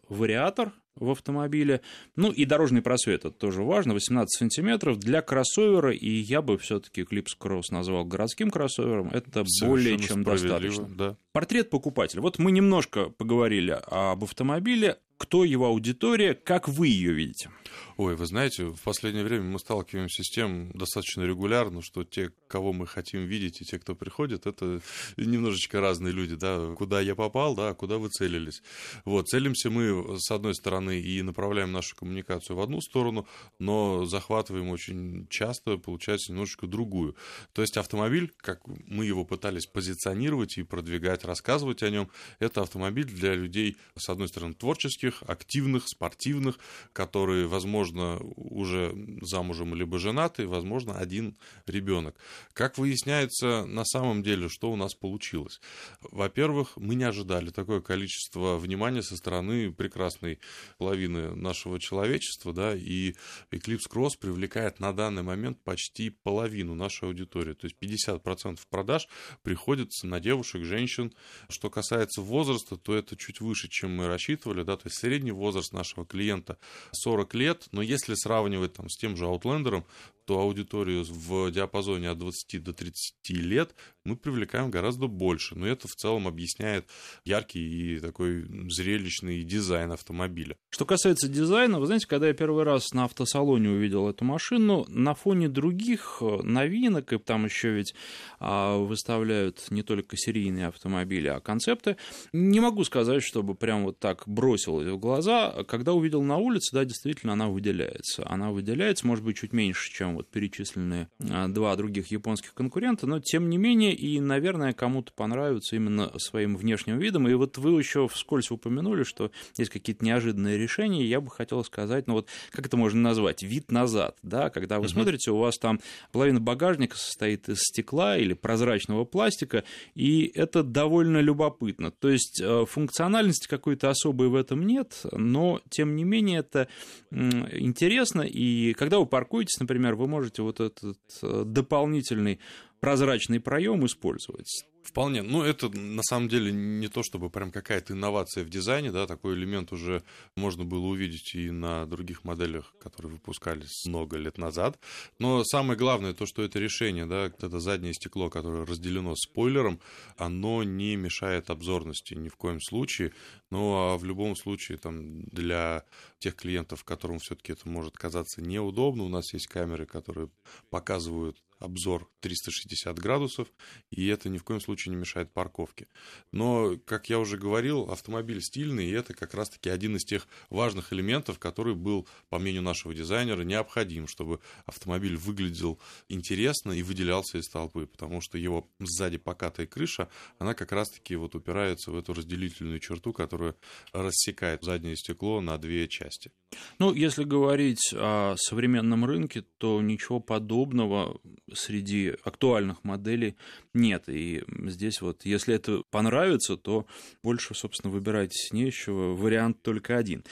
Вариатор 0.10 0.74
в 1.00 1.12
автомобиле. 1.12 1.82
Ну 2.16 2.32
и 2.32 2.46
дорожный 2.46 2.82
просвет, 2.82 3.26
это 3.26 3.32
тоже 3.32 3.64
важно, 3.64 3.94
18 3.94 4.38
сантиметров. 4.38 4.98
Для 5.00 5.22
кроссовера, 5.22 5.94
и 5.94 6.10
я 6.10 6.42
бы 6.42 6.58
все 6.58 6.80
таки 6.80 7.02
Eclipse 7.02 7.38
Cross 7.40 7.64
назвал 7.72 8.06
городским 8.06 8.52
кроссовером, 8.52 9.10
это 9.10 9.46
Совершенно 9.46 9.70
более 9.70 10.00
чем 10.00 10.24
достаточно. 10.24 10.88
Да. 10.90 11.18
Портрет 11.32 11.70
покупателя. 11.70 12.22
Вот 12.22 12.40
мы 12.40 12.52
немножко 12.52 13.10
поговорили 13.10 13.80
об 13.88 14.24
автомобиле, 14.24 14.98
кто 15.20 15.44
его 15.44 15.68
аудитория, 15.68 16.34
как 16.34 16.70
вы 16.70 16.88
ее 16.88 17.12
видите? 17.12 17.52
Ой, 17.98 18.16
вы 18.16 18.26
знаете, 18.26 18.64
в 18.64 18.82
последнее 18.82 19.26
время 19.26 19.44
мы 19.44 19.60
сталкиваемся 19.60 20.24
с 20.24 20.30
тем 20.30 20.72
достаточно 20.72 21.24
регулярно, 21.24 21.82
что 21.82 22.06
те, 22.06 22.32
кого 22.48 22.72
мы 22.72 22.88
хотим 22.88 23.26
видеть, 23.26 23.62
и 23.62 23.66
те, 23.66 23.78
кто 23.78 23.94
приходит, 23.94 24.48
это 24.48 24.80
немножечко 25.18 25.82
разные 25.82 26.14
люди, 26.14 26.36
да, 26.36 26.74
куда 26.78 27.02
я 27.02 27.14
попал, 27.14 27.56
да, 27.56 27.74
куда 27.74 27.98
вы 27.98 28.08
целились. 28.08 28.64
Вот, 29.04 29.28
целимся 29.28 29.70
мы, 29.70 30.18
с 30.18 30.32
одной 30.32 30.56
стороны, 30.56 31.02
и 31.02 31.22
направляем 31.22 31.74
нашу 31.74 31.98
коммуникацию 31.98 32.56
в 32.56 32.62
одну 32.62 32.80
сторону, 32.80 33.28
но 33.60 34.06
захватываем 34.06 34.70
очень 34.70 35.28
часто, 35.30 35.78
получается, 35.78 36.32
немножечко 36.32 36.66
другую. 36.66 37.18
То 37.52 37.62
есть 37.62 37.76
автомобиль, 37.76 38.32
как 38.38 38.62
мы 38.66 39.06
его 39.06 39.26
пытались 39.26 39.66
позиционировать 39.66 40.58
и 40.58 40.64
продвигать, 40.64 41.26
рассказывать 41.26 41.84
о 41.84 41.90
нем, 41.90 42.10
это 42.40 42.62
автомобиль 42.62 43.08
для 43.08 43.36
людей, 43.36 43.76
с 43.98 44.08
одной 44.08 44.30
стороны, 44.30 44.54
творческих, 44.54 45.09
активных, 45.24 45.88
спортивных, 45.88 46.60
которые, 46.94 47.48
возможно, 47.48 48.18
уже 48.36 48.94
замужем 49.22 49.76
либо 49.76 50.00
женаты, 50.00 50.48
возможно, 50.48 50.98
один 50.98 51.38
ребенок. 51.66 52.16
Как 52.54 52.78
выясняется 52.78 53.66
на 53.66 53.86
самом 53.86 54.24
деле, 54.24 54.50
что 54.50 54.72
у 54.72 54.76
нас 54.76 54.94
получилось? 54.94 55.60
Во-первых, 56.02 56.78
мы 56.78 56.96
не 56.96 57.04
ожидали 57.04 57.50
такое 57.50 57.82
количество 57.82 58.58
внимания 58.58 59.04
со 59.04 59.16
стороны 59.18 59.72
прекрасной 59.72 60.40
половины 60.78 61.36
нашего 61.36 61.80
человечества, 61.80 62.54
да, 62.54 62.76
и 62.76 63.16
Eclipse 63.52 63.90
Cross 63.90 64.12
привлекает 64.20 64.80
на 64.80 64.94
данный 64.94 65.24
момент 65.24 65.62
почти 65.64 66.10
половину 66.10 66.76
нашей 66.76 67.08
аудитории, 67.08 67.54
то 67.54 67.68
есть 67.68 67.78
50% 67.82 68.60
продаж 68.70 69.08
приходится 69.44 70.08
на 70.08 70.20
девушек, 70.20 70.64
женщин. 70.64 71.14
Что 71.50 71.70
касается 71.70 72.22
возраста, 72.22 72.78
то 72.78 72.96
это 72.96 73.16
чуть 73.16 73.42
выше, 73.42 73.68
чем 73.68 73.96
мы 73.96 74.08
рассчитывали, 74.08 74.64
да, 74.64 74.78
то 74.78 74.88
есть 74.88 74.99
средний 75.00 75.32
возраст 75.32 75.74
нашего 75.74 76.06
клиента 76.06 76.58
40 76.92 77.34
лет, 77.36 77.68
но 77.72 77.82
если 77.82 78.14
сравнивать 78.16 78.74
там, 78.74 78.90
с 78.90 78.98
тем 78.98 79.16
же 79.16 79.26
Outlander, 79.26 79.84
то 80.30 80.42
аудиторию 80.42 81.04
в 81.10 81.50
диапазоне 81.50 82.12
от 82.12 82.20
20 82.20 82.64
до 82.64 82.72
30 82.72 83.30
лет 83.30 83.74
мы 84.04 84.16
привлекаем 84.16 84.70
гораздо 84.70 85.08
больше. 85.08 85.56
Но 85.56 85.66
это 85.66 85.88
в 85.88 85.96
целом 85.96 86.28
объясняет 86.28 86.86
яркий 87.26 87.96
и 87.96 88.00
такой 88.00 88.46
зрелищный 88.70 89.44
дизайн 89.44 89.92
автомобиля. 89.92 90.56
Что 90.70 90.86
касается 90.86 91.28
дизайна, 91.28 91.80
вы 91.80 91.88
знаете, 91.88 92.06
когда 92.06 92.28
я 92.28 92.34
первый 92.34 92.64
раз 92.64 92.94
на 92.94 93.06
автосалоне 93.06 93.70
увидел 93.70 94.08
эту 94.08 94.24
машину, 94.24 94.86
на 94.88 95.16
фоне 95.16 95.50
других 95.50 96.20
э, 96.22 96.44
новинок, 96.44 97.12
и 97.12 97.18
там 97.18 97.46
еще 97.46 97.72
ведь 97.72 97.96
а, 98.40 98.78
выставляют 98.78 99.72
не 99.72 99.82
только 99.82 100.16
серийные 100.16 100.68
автомобили, 100.68 101.28
а 101.28 101.40
концепты, 101.40 101.98
не 102.34 102.60
могу 102.60 102.84
сказать, 102.84 103.24
чтобы 103.24 103.56
прям 103.56 103.84
вот 103.84 103.98
так 103.98 104.28
бросилось 104.28 104.88
в 104.88 105.00
глаза. 105.00 105.64
Когда 105.68 105.94
увидел 105.94 106.22
на 106.22 106.38
улице, 106.38 106.76
да, 106.76 106.86
действительно, 106.86 107.34
она 107.34 107.50
выделяется. 107.50 108.30
Она 108.30 108.52
выделяется, 108.52 109.08
может 109.08 109.26
быть, 109.26 109.38
чуть 109.38 109.54
меньше, 109.54 109.92
чем 109.92 110.19
вот 110.20 110.30
перечисленные 110.30 111.08
а, 111.30 111.48
два 111.48 111.76
других 111.78 112.08
японских 112.08 112.54
конкурента, 112.54 113.08
но 113.08 113.20
тем 113.20 113.50
не 113.50 113.58
менее 113.58 113.94
и, 113.94 114.20
наверное, 114.20 114.74
кому-то 114.74 115.14
понравится 115.14 115.78
именно 115.78 116.12
своим 116.18 116.58
внешним 116.58 117.00
видом. 117.00 117.28
И 117.28 117.34
вот 117.34 117.58
вы 117.58 117.80
еще 117.80 118.08
вскользь 118.10 118.52
упомянули, 118.52 119.04
что 119.04 119.32
есть 119.58 119.72
какие-то 119.72 120.04
неожиданные 120.04 120.58
решения. 120.58 121.06
Я 121.06 121.22
бы 121.22 121.32
хотел 121.32 121.64
сказать, 121.64 122.08
ну 122.08 122.16
вот 122.16 122.28
как 122.52 122.66
это 122.66 122.76
можно 122.76 123.00
назвать? 123.00 123.44
Вид 123.44 123.72
назад, 123.72 124.18
да, 124.24 124.50
когда 124.50 124.80
вы 124.80 124.86
uh-huh. 124.86 124.90
смотрите, 124.90 125.32
у 125.32 125.38
вас 125.38 125.58
там 125.58 125.80
половина 126.12 126.42
багажника 126.42 126.98
состоит 126.98 127.48
из 127.48 127.60
стекла 127.60 128.18
или 128.18 128.34
прозрачного 128.34 129.06
пластика, 129.06 129.64
и 129.96 130.32
это 130.36 130.64
довольно 130.64 131.20
любопытно. 131.22 131.92
То 131.92 132.10
есть 132.10 132.42
э, 132.42 132.66
функциональности 132.66 133.48
какой-то 133.48 133.90
особой 133.90 134.28
в 134.28 134.36
этом 134.36 134.66
нет, 134.66 135.02
но 135.14 135.62
тем 135.70 135.96
не 135.96 136.04
менее 136.04 136.40
это 136.40 136.68
интересно, 137.12 138.22
и 138.22 138.74
когда 138.74 139.00
вы 139.00 139.06
паркуетесь, 139.06 139.60
например, 139.60 139.96
вы 139.96 140.08
можете 140.10 140.42
вот 140.42 140.60
этот 140.60 141.00
э, 141.22 141.44
дополнительный 141.46 142.40
прозрачный 142.82 143.40
проем 143.40 143.86
использовать. 143.86 144.66
Вполне. 144.84 145.22
Ну, 145.22 145.44
это 145.44 145.70
на 145.70 146.02
самом 146.04 146.30
деле 146.30 146.52
не 146.52 146.88
то, 146.88 147.04
чтобы 147.04 147.30
прям 147.30 147.52
какая-то 147.52 147.94
инновация 147.94 148.44
в 148.44 148.50
дизайне, 148.50 148.92
да, 148.92 149.08
такой 149.08 149.36
элемент 149.36 149.72
уже 149.72 150.04
можно 150.36 150.64
было 150.64 150.86
увидеть 150.86 151.36
и 151.36 151.52
на 151.52 151.86
других 151.86 152.24
моделях, 152.24 152.74
которые 152.82 153.12
выпускались 153.14 153.86
много 153.86 154.18
лет 154.18 154.38
назад. 154.38 154.80
Но 155.20 155.44
самое 155.44 155.78
главное 155.78 156.14
то, 156.14 156.26
что 156.26 156.44
это 156.44 156.60
решение, 156.60 157.06
да, 157.06 157.26
это 157.26 157.60
заднее 157.60 157.94
стекло, 157.94 158.30
которое 158.30 158.66
разделено 158.66 159.16
спойлером, 159.16 159.80
оно 160.18 160.64
не 160.64 160.96
мешает 160.96 161.50
обзорности 161.50 162.14
ни 162.14 162.30
в 162.30 162.38
коем 162.38 162.62
случае. 162.62 163.14
Ну, 163.52 163.74
а 163.74 163.98
в 163.98 164.06
любом 164.06 164.36
случае, 164.36 164.78
там, 164.78 165.24
для 165.24 165.84
тех 166.20 166.36
клиентов, 166.36 166.84
которым 166.84 167.20
все-таки 167.20 167.52
это 167.52 167.68
может 167.68 167.98
казаться 167.98 168.42
неудобно, 168.42 169.04
у 169.04 169.10
нас 169.10 169.34
есть 169.34 169.48
камеры, 169.48 169.86
которые 169.86 170.30
показывают 170.70 171.38
обзор 171.60 172.10
360 172.22 172.98
градусов, 172.98 173.50
и 173.92 174.08
это 174.08 174.30
ни 174.30 174.38
в 174.38 174.44
коем 174.44 174.62
случае 174.62 174.69
не 174.90 174.96
мешает 174.96 175.32
парковке. 175.32 175.88
Но, 176.32 176.78
как 176.86 177.10
я 177.10 177.20
уже 177.20 177.38
говорил, 177.38 177.90
автомобиль 177.92 178.42
стильный, 178.42 178.88
и 178.88 178.92
это 178.92 179.14
как 179.14 179.34
раз-таки 179.34 179.70
один 179.70 179.96
из 179.96 180.04
тех 180.04 180.28
важных 180.50 180.94
элементов, 180.94 181.40
который 181.40 181.76
был, 181.76 182.08
по 182.30 182.40
мнению 182.40 182.62
нашего 182.62 182.94
дизайнера, 182.94 183.42
необходим, 183.42 184.08
чтобы 184.08 184.40
автомобиль 184.66 185.18
выглядел 185.18 185.80
интересно 186.08 186.72
и 186.72 186.84
выделялся 186.84 187.38
из 187.38 187.48
толпы, 187.48 187.86
потому 187.86 188.22
что 188.22 188.38
его 188.38 188.70
сзади 188.80 189.18
покатая 189.18 189.68
крыша, 189.68 190.10
она 190.38 190.54
как 190.54 190.72
раз-таки 190.72 191.16
вот 191.16 191.36
упирается 191.36 191.92
в 191.92 191.98
эту 191.98 192.14
разделительную 192.14 192.80
черту, 192.80 193.14
которая 193.14 193.56
рассекает 193.92 194.64
заднее 194.64 194.96
стекло 194.96 195.42
на 195.42 195.58
две 195.58 195.88
части. 195.88 196.32
Ну, 196.80 196.94
если 196.94 197.24
говорить 197.24 197.94
о 197.94 198.36
современном 198.38 199.06
рынке, 199.06 199.44
то 199.58 199.82
ничего 199.82 200.20
подобного 200.20 201.20
среди 201.54 202.16
актуальных 202.24 202.84
моделей 202.84 203.36
нет. 203.74 204.04
И 204.08 204.44
здесь 204.66 205.02
вот, 205.02 205.26
если 205.26 205.56
это 205.56 205.84
понравится, 205.92 206.58
то 206.58 206.86
больше, 207.24 207.54
собственно, 207.54 207.94
выбирать 207.94 208.34
не 208.52 208.72
с 208.72 208.86
Вариант 208.88 209.62
только 209.62 209.98
один. 209.98 210.24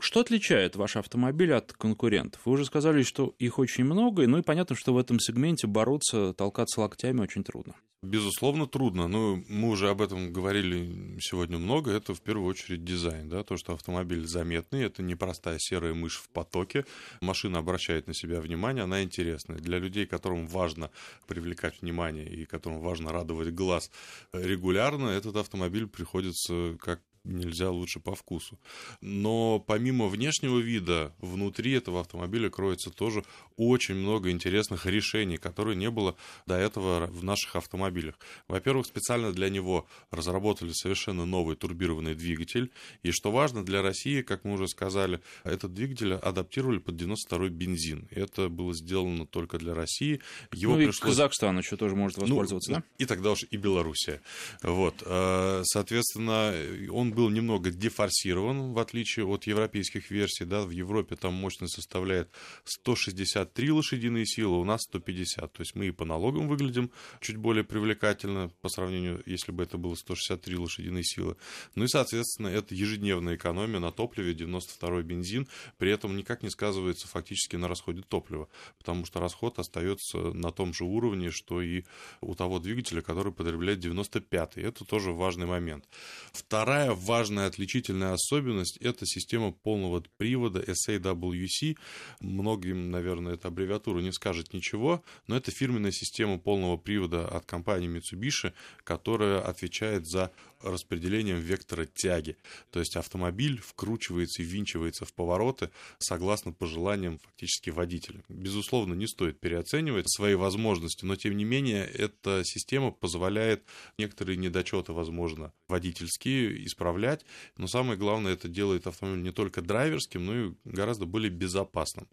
Что 0.00 0.20
отличает 0.20 0.74
ваш 0.74 0.96
автомобиль 0.96 1.52
от 1.52 1.72
конкурентов? 1.72 2.40
Вы 2.44 2.52
уже 2.52 2.64
сказали, 2.64 3.02
что 3.02 3.34
их 3.38 3.58
очень 3.58 3.84
много, 3.84 4.26
ну 4.26 4.38
и 4.38 4.42
понятно, 4.42 4.74
что 4.74 4.92
в 4.92 4.98
этом 4.98 5.20
сегменте 5.20 5.68
бороться, 5.68 6.34
толкаться 6.34 6.80
локтями 6.80 7.20
очень 7.20 7.44
трудно. 7.44 7.76
Безусловно, 8.04 8.66
трудно. 8.66 9.08
Но 9.08 9.42
мы 9.48 9.70
уже 9.70 9.88
об 9.88 10.02
этом 10.02 10.32
говорили 10.32 11.18
сегодня 11.20 11.58
много. 11.58 11.90
Это 11.90 12.14
в 12.14 12.20
первую 12.20 12.48
очередь 12.48 12.84
дизайн. 12.84 13.28
Да? 13.28 13.42
То, 13.42 13.56
что 13.56 13.72
автомобиль 13.72 14.26
заметный, 14.26 14.84
это 14.84 15.02
не 15.02 15.14
простая 15.14 15.58
серая 15.58 15.94
мышь 15.94 16.18
в 16.18 16.28
потоке. 16.28 16.84
Машина 17.20 17.58
обращает 17.58 18.06
на 18.06 18.14
себя 18.14 18.40
внимание, 18.40 18.84
она 18.84 19.02
интересная. 19.02 19.58
Для 19.58 19.78
людей, 19.78 20.06
которым 20.06 20.46
важно 20.46 20.90
привлекать 21.26 21.80
внимание 21.80 22.28
и 22.28 22.44
которым 22.44 22.80
важно 22.80 23.10
радовать 23.12 23.54
глаз 23.54 23.90
регулярно, 24.32 25.08
этот 25.08 25.36
автомобиль 25.36 25.86
приходится 25.86 26.76
как 26.80 27.00
нельзя 27.24 27.70
лучше 27.70 28.00
по 28.00 28.14
вкусу. 28.14 28.58
Но 29.00 29.58
помимо 29.58 30.08
внешнего 30.08 30.58
вида, 30.58 31.12
внутри 31.18 31.72
этого 31.72 32.00
автомобиля 32.00 32.50
кроется 32.50 32.90
тоже 32.90 33.24
очень 33.56 33.94
много 33.94 34.30
интересных 34.30 34.86
решений, 34.86 35.36
которые 35.36 35.76
не 35.76 35.90
было 35.90 36.16
до 36.46 36.56
этого 36.56 37.06
в 37.06 37.24
наших 37.24 37.56
автомобилях. 37.56 38.18
Во-первых, 38.48 38.86
специально 38.86 39.32
для 39.32 39.48
него 39.48 39.86
разработали 40.10 40.72
совершенно 40.72 41.24
новый 41.24 41.56
турбированный 41.56 42.14
двигатель. 42.14 42.70
И 43.02 43.10
что 43.10 43.30
важно, 43.30 43.64
для 43.64 43.82
России, 43.82 44.22
как 44.22 44.44
мы 44.44 44.54
уже 44.54 44.68
сказали, 44.68 45.20
этот 45.44 45.72
двигатель 45.72 46.14
адаптировали 46.14 46.78
под 46.78 46.96
92-й 47.00 47.48
бензин. 47.48 48.08
Это 48.10 48.48
было 48.48 48.74
сделано 48.74 49.26
только 49.26 49.58
для 49.58 49.74
России. 49.74 50.20
Его 50.52 50.74
ну 50.74 50.80
и 50.80 50.86
пришлось... 50.86 51.10
Казахстан 51.10 51.58
еще 51.58 51.76
тоже 51.76 51.96
может 51.96 52.18
ну, 52.18 52.26
воспользоваться, 52.26 52.70
ну, 52.70 52.76
да? 52.78 52.84
И 52.98 53.06
тогда 53.06 53.32
уж 53.32 53.44
и 53.50 53.56
Белоруссия. 53.56 54.20
Вот. 54.62 55.02
Э, 55.06 55.62
соответственно, 55.64 56.54
он 56.90 57.13
был 57.14 57.30
немного 57.30 57.70
дефорсирован, 57.70 58.72
в 58.72 58.78
отличие 58.78 59.26
от 59.26 59.44
европейских 59.44 60.10
версий. 60.10 60.44
Да, 60.44 60.62
в 60.62 60.70
Европе 60.70 61.16
там 61.16 61.34
мощность 61.34 61.74
составляет 61.74 62.30
163 62.64 63.70
лошадиные 63.70 64.26
силы, 64.26 64.58
у 64.58 64.64
нас 64.64 64.82
150. 64.82 65.52
То 65.52 65.60
есть 65.60 65.74
мы 65.74 65.86
и 65.86 65.90
по 65.90 66.04
налогам 66.04 66.48
выглядим 66.48 66.90
чуть 67.20 67.36
более 67.36 67.64
привлекательно 67.64 68.50
по 68.60 68.68
сравнению, 68.68 69.22
если 69.26 69.52
бы 69.52 69.62
это 69.62 69.78
было 69.78 69.94
163 69.94 70.56
лошадиные 70.56 71.04
силы. 71.04 71.36
Ну 71.74 71.84
и, 71.84 71.88
соответственно, 71.88 72.48
это 72.48 72.74
ежедневная 72.74 73.36
экономия 73.36 73.80
на 73.80 73.92
топливе, 73.92 74.32
92-й 74.32 75.02
бензин, 75.02 75.48
при 75.78 75.90
этом 75.90 76.16
никак 76.16 76.42
не 76.42 76.50
сказывается 76.50 77.08
фактически 77.08 77.56
на 77.56 77.68
расходе 77.68 78.02
топлива, 78.02 78.48
потому 78.78 79.06
что 79.06 79.20
расход 79.20 79.58
остается 79.58 80.18
на 80.18 80.50
том 80.50 80.74
же 80.74 80.84
уровне, 80.84 81.30
что 81.30 81.62
и 81.62 81.84
у 82.20 82.34
того 82.34 82.58
двигателя, 82.58 83.00
который 83.00 83.32
потребляет 83.32 83.84
95-й. 83.84 84.62
Это 84.62 84.84
тоже 84.84 85.12
важный 85.12 85.46
момент. 85.46 85.84
Вторая 86.32 86.92
важная 87.04 87.46
отличительная 87.46 88.12
особенность– 88.12 88.76
это 88.80 89.06
система 89.06 89.52
полного 89.52 90.02
привода 90.16 90.60
SAWC. 90.60 91.76
Многим, 92.20 92.90
наверное, 92.90 93.34
эта 93.34 93.48
аббревиатура 93.48 94.00
не 94.00 94.12
скажет 94.12 94.52
ничего, 94.52 95.02
но 95.26 95.36
это 95.36 95.50
фирменная 95.50 95.92
система 95.92 96.38
полного 96.38 96.76
привода 96.76 97.28
от 97.28 97.44
компании 97.44 97.88
Mitsubishi, 97.88 98.52
которая 98.84 99.40
отвечает 99.40 100.06
за 100.06 100.30
распределением 100.64 101.38
вектора 101.38 101.86
тяги. 101.86 102.36
То 102.70 102.80
есть 102.80 102.96
автомобиль 102.96 103.60
вкручивается 103.60 104.42
и 104.42 104.44
винчивается 104.44 105.04
в 105.04 105.12
повороты 105.12 105.70
согласно 105.98 106.52
пожеланиям 106.52 107.18
фактически 107.18 107.70
водителя. 107.70 108.22
Безусловно, 108.28 108.94
не 108.94 109.06
стоит 109.06 109.38
переоценивать 109.40 110.10
свои 110.10 110.34
возможности, 110.34 111.04
но 111.04 111.16
тем 111.16 111.36
не 111.36 111.44
менее 111.44 111.84
эта 111.84 112.42
система 112.44 112.90
позволяет 112.90 113.64
некоторые 113.98 114.36
недочеты, 114.36 114.92
возможно, 114.92 115.52
водительские 115.68 116.64
исправлять. 116.66 117.24
Но 117.56 117.66
самое 117.66 117.98
главное, 117.98 118.32
это 118.32 118.48
делает 118.48 118.86
автомобиль 118.86 119.22
не 119.22 119.32
только 119.32 119.62
драйверским, 119.62 120.24
но 120.24 120.46
и 120.46 120.52
гораздо 120.64 121.06
более 121.06 121.30
безопасным. 121.30 122.08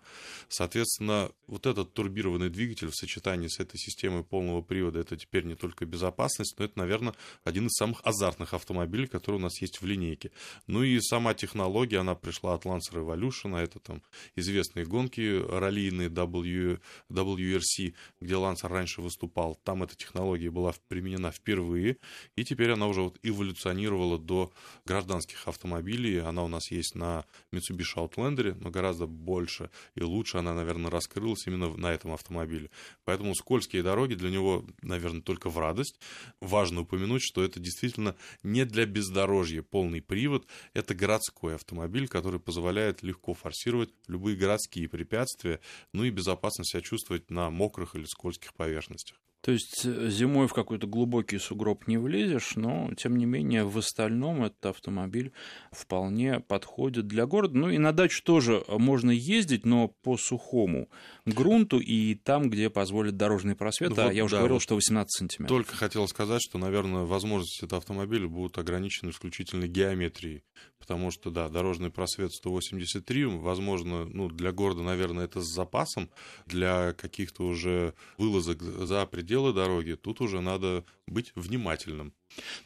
Соответственно, 0.49 1.31
вот 1.47 1.65
этот 1.65 1.93
турбированный 1.93 2.49
двигатель 2.49 2.89
в 2.89 2.95
сочетании 2.95 3.47
с 3.47 3.59
этой 3.59 3.77
системой 3.77 4.23
полного 4.23 4.61
привода, 4.61 4.99
это 4.99 5.17
теперь 5.17 5.45
не 5.45 5.55
только 5.55 5.85
безопасность, 5.85 6.55
но 6.57 6.65
это, 6.65 6.77
наверное, 6.79 7.13
один 7.43 7.67
из 7.67 7.73
самых 7.73 8.01
азартных 8.03 8.40
стандартных 8.41 8.53
автомобилей, 8.53 9.07
которые 9.07 9.39
у 9.39 9.43
нас 9.43 9.61
есть 9.61 9.81
в 9.81 9.85
линейке. 9.85 10.31
Ну 10.67 10.83
и 10.83 10.99
сама 10.99 11.33
технология, 11.33 11.99
она 11.99 12.15
пришла 12.15 12.53
от 12.53 12.65
Lancer 12.65 12.95
Evolution, 12.95 13.57
это 13.57 13.79
там 13.79 14.01
известные 14.35 14.85
гонки 14.85 15.41
раллийные 15.49 16.09
w, 16.09 16.79
WRC, 17.09 17.93
где 18.21 18.33
Lancer 18.33 18.67
раньше 18.67 19.01
выступал. 19.01 19.59
Там 19.63 19.83
эта 19.83 19.95
технология 19.95 20.49
была 20.49 20.73
применена 20.87 21.31
впервые, 21.31 21.97
и 22.35 22.43
теперь 22.43 22.71
она 22.71 22.87
уже 22.87 23.01
вот 23.01 23.19
эволюционировала 23.23 24.17
до 24.17 24.51
гражданских 24.85 25.47
автомобилей. 25.47 26.21
Она 26.21 26.43
у 26.43 26.47
нас 26.47 26.71
есть 26.71 26.95
на 26.95 27.25
Mitsubishi 27.51 27.95
Outlander, 27.97 28.55
но 28.59 28.69
гораздо 28.69 29.07
больше 29.07 29.69
и 29.95 30.03
лучше 30.03 30.37
она, 30.37 30.53
наверное, 30.53 30.91
раскрылась 30.91 31.47
именно 31.47 31.69
на 31.77 31.91
этом 31.91 32.11
автомобиле. 32.11 32.69
Поэтому 33.05 33.35
скользкие 33.35 33.83
дороги 33.83 34.15
для 34.15 34.29
него, 34.29 34.65
наверное, 34.81 35.21
только 35.21 35.49
в 35.49 35.57
радость. 35.57 35.99
Важно 36.39 36.81
упомянуть, 36.81 37.21
что 37.23 37.43
это 37.43 37.59
действительно 37.59 38.15
не 38.43 38.65
для 38.65 38.85
бездорожья 38.85 39.61
полный 39.61 40.01
привод. 40.01 40.47
Это 40.73 40.93
городской 40.93 41.55
автомобиль, 41.55 42.07
который 42.07 42.39
позволяет 42.39 43.03
легко 43.03 43.33
форсировать 43.33 43.89
любые 44.07 44.37
городские 44.37 44.87
препятствия, 44.87 45.59
ну 45.93 46.03
и 46.03 46.09
безопасно 46.09 46.63
себя 46.65 46.81
чувствовать 46.81 47.29
на 47.29 47.49
мокрых 47.49 47.95
или 47.95 48.05
скользких 48.05 48.53
поверхностях. 48.53 49.17
То 49.41 49.51
есть 49.51 49.85
э, 49.85 50.09
зимой 50.09 50.47
в 50.47 50.53
какой-то 50.53 50.85
глубокий 50.85 51.39
сугроб 51.39 51.87
не 51.87 51.97
влезешь, 51.97 52.55
но 52.55 52.91
тем 52.95 53.17
не 53.17 53.25
менее 53.25 53.63
в 53.63 53.77
остальном 53.77 54.43
этот 54.43 54.67
автомобиль 54.67 55.31
вполне 55.71 56.39
подходит 56.39 57.07
для 57.07 57.25
города. 57.25 57.57
Ну 57.57 57.69
и 57.69 57.79
на 57.79 57.91
дачу 57.91 58.23
тоже 58.23 58.63
можно 58.67 59.09
ездить, 59.09 59.65
но 59.65 59.87
по 59.87 60.15
сухому 60.17 60.89
грунту 61.25 61.79
и 61.79 62.15
там, 62.15 62.49
где 62.49 62.69
позволит 62.69 63.17
дорожный 63.17 63.55
просвет. 63.55 63.91
Ну, 63.95 64.01
а 64.01 64.05
вот, 64.05 64.13
я 64.13 64.23
уже 64.23 64.35
да, 64.35 64.39
говорил, 64.39 64.55
вот 64.55 64.63
что 64.63 64.75
18 64.75 65.11
сантиметров. 65.11 65.57
Только 65.57 65.75
хотел 65.75 66.07
сказать, 66.07 66.41
что, 66.41 66.57
наверное, 66.57 67.03
возможности 67.03 67.65
этого 67.65 67.79
автомобиля 67.79 68.27
будут 68.27 68.57
ограничены 68.57 69.09
исключительно 69.09 69.67
геометрией. 69.67 70.43
Потому 70.79 71.11
что, 71.11 71.29
да, 71.29 71.47
дорожный 71.49 71.91
просвет 71.91 72.33
183, 72.33 73.25
возможно, 73.25 74.05
ну, 74.05 74.29
для 74.29 74.51
города, 74.51 74.81
наверное, 74.81 75.25
это 75.25 75.41
с 75.41 75.47
запасом. 75.47 76.09
Для 76.47 76.93
каких-то 76.93 77.43
уже 77.43 77.93
вылазок 78.17 78.61
за 78.61 79.05
пределы 79.05 79.31
пределы 79.31 79.53
дороги, 79.53 79.93
тут 79.93 80.19
уже 80.21 80.41
надо 80.41 80.83
быть 81.07 81.31
внимательным. 81.35 82.13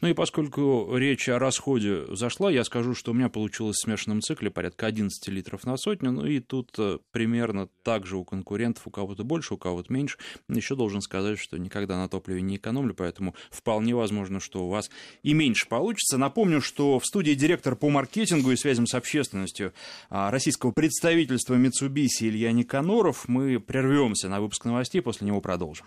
Ну 0.00 0.08
и 0.08 0.14
поскольку 0.14 0.96
речь 0.96 1.28
о 1.28 1.38
расходе 1.38 2.04
зашла, 2.14 2.50
я 2.50 2.64
скажу, 2.64 2.94
что 2.94 3.10
у 3.10 3.14
меня 3.14 3.28
получилось 3.28 3.76
в 3.76 3.82
смешанном 3.82 4.20
цикле 4.20 4.50
порядка 4.50 4.86
11 4.86 5.28
литров 5.28 5.64
на 5.64 5.76
сотню, 5.76 6.12
ну 6.12 6.26
и 6.26 6.40
тут 6.40 6.72
э, 6.78 6.98
примерно 7.12 7.68
так 7.82 8.06
же 8.06 8.16
у 8.16 8.24
конкурентов, 8.24 8.86
у 8.86 8.90
кого-то 8.90 9.24
больше, 9.24 9.54
у 9.54 9.56
кого-то 9.56 9.92
меньше. 9.92 10.18
Еще 10.48 10.76
должен 10.76 11.00
сказать, 11.00 11.38
что 11.38 11.58
никогда 11.58 11.96
на 11.96 12.08
топливе 12.08 12.42
не 12.42 12.56
экономлю, 12.56 12.94
поэтому 12.94 13.34
вполне 13.50 13.94
возможно, 13.94 14.40
что 14.40 14.66
у 14.66 14.68
вас 14.68 14.90
и 15.22 15.32
меньше 15.32 15.68
получится. 15.68 16.18
Напомню, 16.18 16.60
что 16.60 16.98
в 16.98 17.06
студии 17.06 17.32
директор 17.32 17.76
по 17.76 17.90
маркетингу 17.90 18.52
и 18.52 18.56
связям 18.56 18.86
с 18.86 18.94
общественностью 18.94 19.72
а, 20.10 20.30
российского 20.30 20.72
представительства 20.72 21.54
Mitsubishi 21.54 22.28
Илья 22.28 22.52
Никаноров. 22.52 23.28
Мы 23.28 23.60
прервемся 23.60 24.28
на 24.28 24.40
выпуск 24.40 24.64
новостей, 24.64 25.00
после 25.00 25.26
него 25.26 25.40
продолжим. 25.40 25.86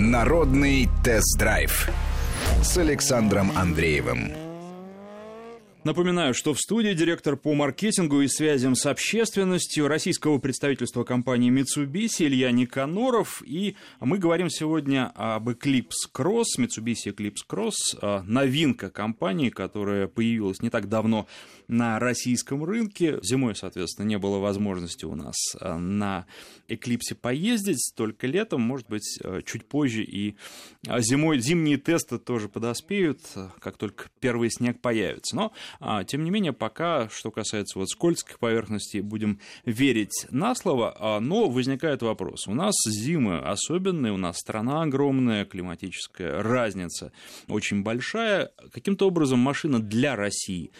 Народный 0.00 0.88
тест-драйв 1.02 1.90
с 2.62 2.78
Александром 2.78 3.50
Андреевым. 3.58 4.30
Напоминаю, 5.82 6.34
что 6.34 6.54
в 6.54 6.60
студии 6.60 6.92
директор 6.92 7.36
по 7.36 7.52
маркетингу 7.52 8.20
и 8.20 8.28
связям 8.28 8.76
с 8.76 8.86
общественностью 8.86 9.88
российского 9.88 10.38
представительства 10.38 11.02
компании 11.02 11.50
Mitsubishi 11.50 12.26
Илья 12.26 12.52
Никаноров. 12.52 13.42
И 13.44 13.74
мы 13.98 14.18
говорим 14.18 14.50
сегодня 14.50 15.10
об 15.16 15.48
Eclipse 15.48 16.06
Cross, 16.14 16.58
Mitsubishi 16.58 17.12
Eclipse 17.12 17.42
Cross, 17.50 17.72
а, 18.00 18.22
новинка 18.22 18.90
компании, 18.90 19.50
которая 19.50 20.06
появилась 20.06 20.62
не 20.62 20.70
так 20.70 20.88
давно 20.88 21.26
на 21.68 21.98
российском 21.98 22.64
рынке. 22.64 23.18
Зимой, 23.22 23.54
соответственно, 23.54 24.06
не 24.06 24.18
было 24.18 24.38
возможности 24.38 25.04
у 25.04 25.14
нас 25.14 25.36
а, 25.60 25.78
на 25.78 26.26
Eclipse 26.68 27.14
поездить, 27.14 27.92
только 27.94 28.26
летом, 28.26 28.62
может 28.62 28.88
быть, 28.88 29.18
а, 29.22 29.42
чуть 29.42 29.66
позже. 29.66 30.02
И 30.02 30.36
зимой 30.98 31.40
зимние 31.40 31.76
тесты 31.76 32.18
тоже 32.18 32.48
подоспеют, 32.48 33.20
как 33.60 33.76
только 33.76 34.06
первый 34.20 34.50
снег 34.50 34.80
появится. 34.80 35.36
Но 35.36 35.52
а, 35.80 36.04
тем 36.04 36.24
не 36.24 36.30
менее, 36.30 36.52
пока, 36.52 37.08
что 37.10 37.30
касается 37.30 37.78
вот 37.78 37.88
скользких 37.88 38.38
поверхностей, 38.38 39.00
будем 39.00 39.38
верить 39.64 40.26
на 40.30 40.54
слово, 40.54 40.96
а, 40.98 41.20
но 41.20 41.48
возникает 41.48 42.02
вопрос. 42.02 42.46
У 42.48 42.54
нас 42.54 42.74
зимы 42.86 43.38
особенные, 43.38 44.12
у 44.12 44.16
нас 44.16 44.38
страна 44.38 44.82
огромная, 44.82 45.44
климатическая 45.44 46.42
разница 46.42 47.12
очень 47.48 47.82
большая. 47.82 48.50
Каким-то 48.72 49.06
образом 49.06 49.38
машина 49.38 49.80
для 49.80 50.16
России 50.16 50.70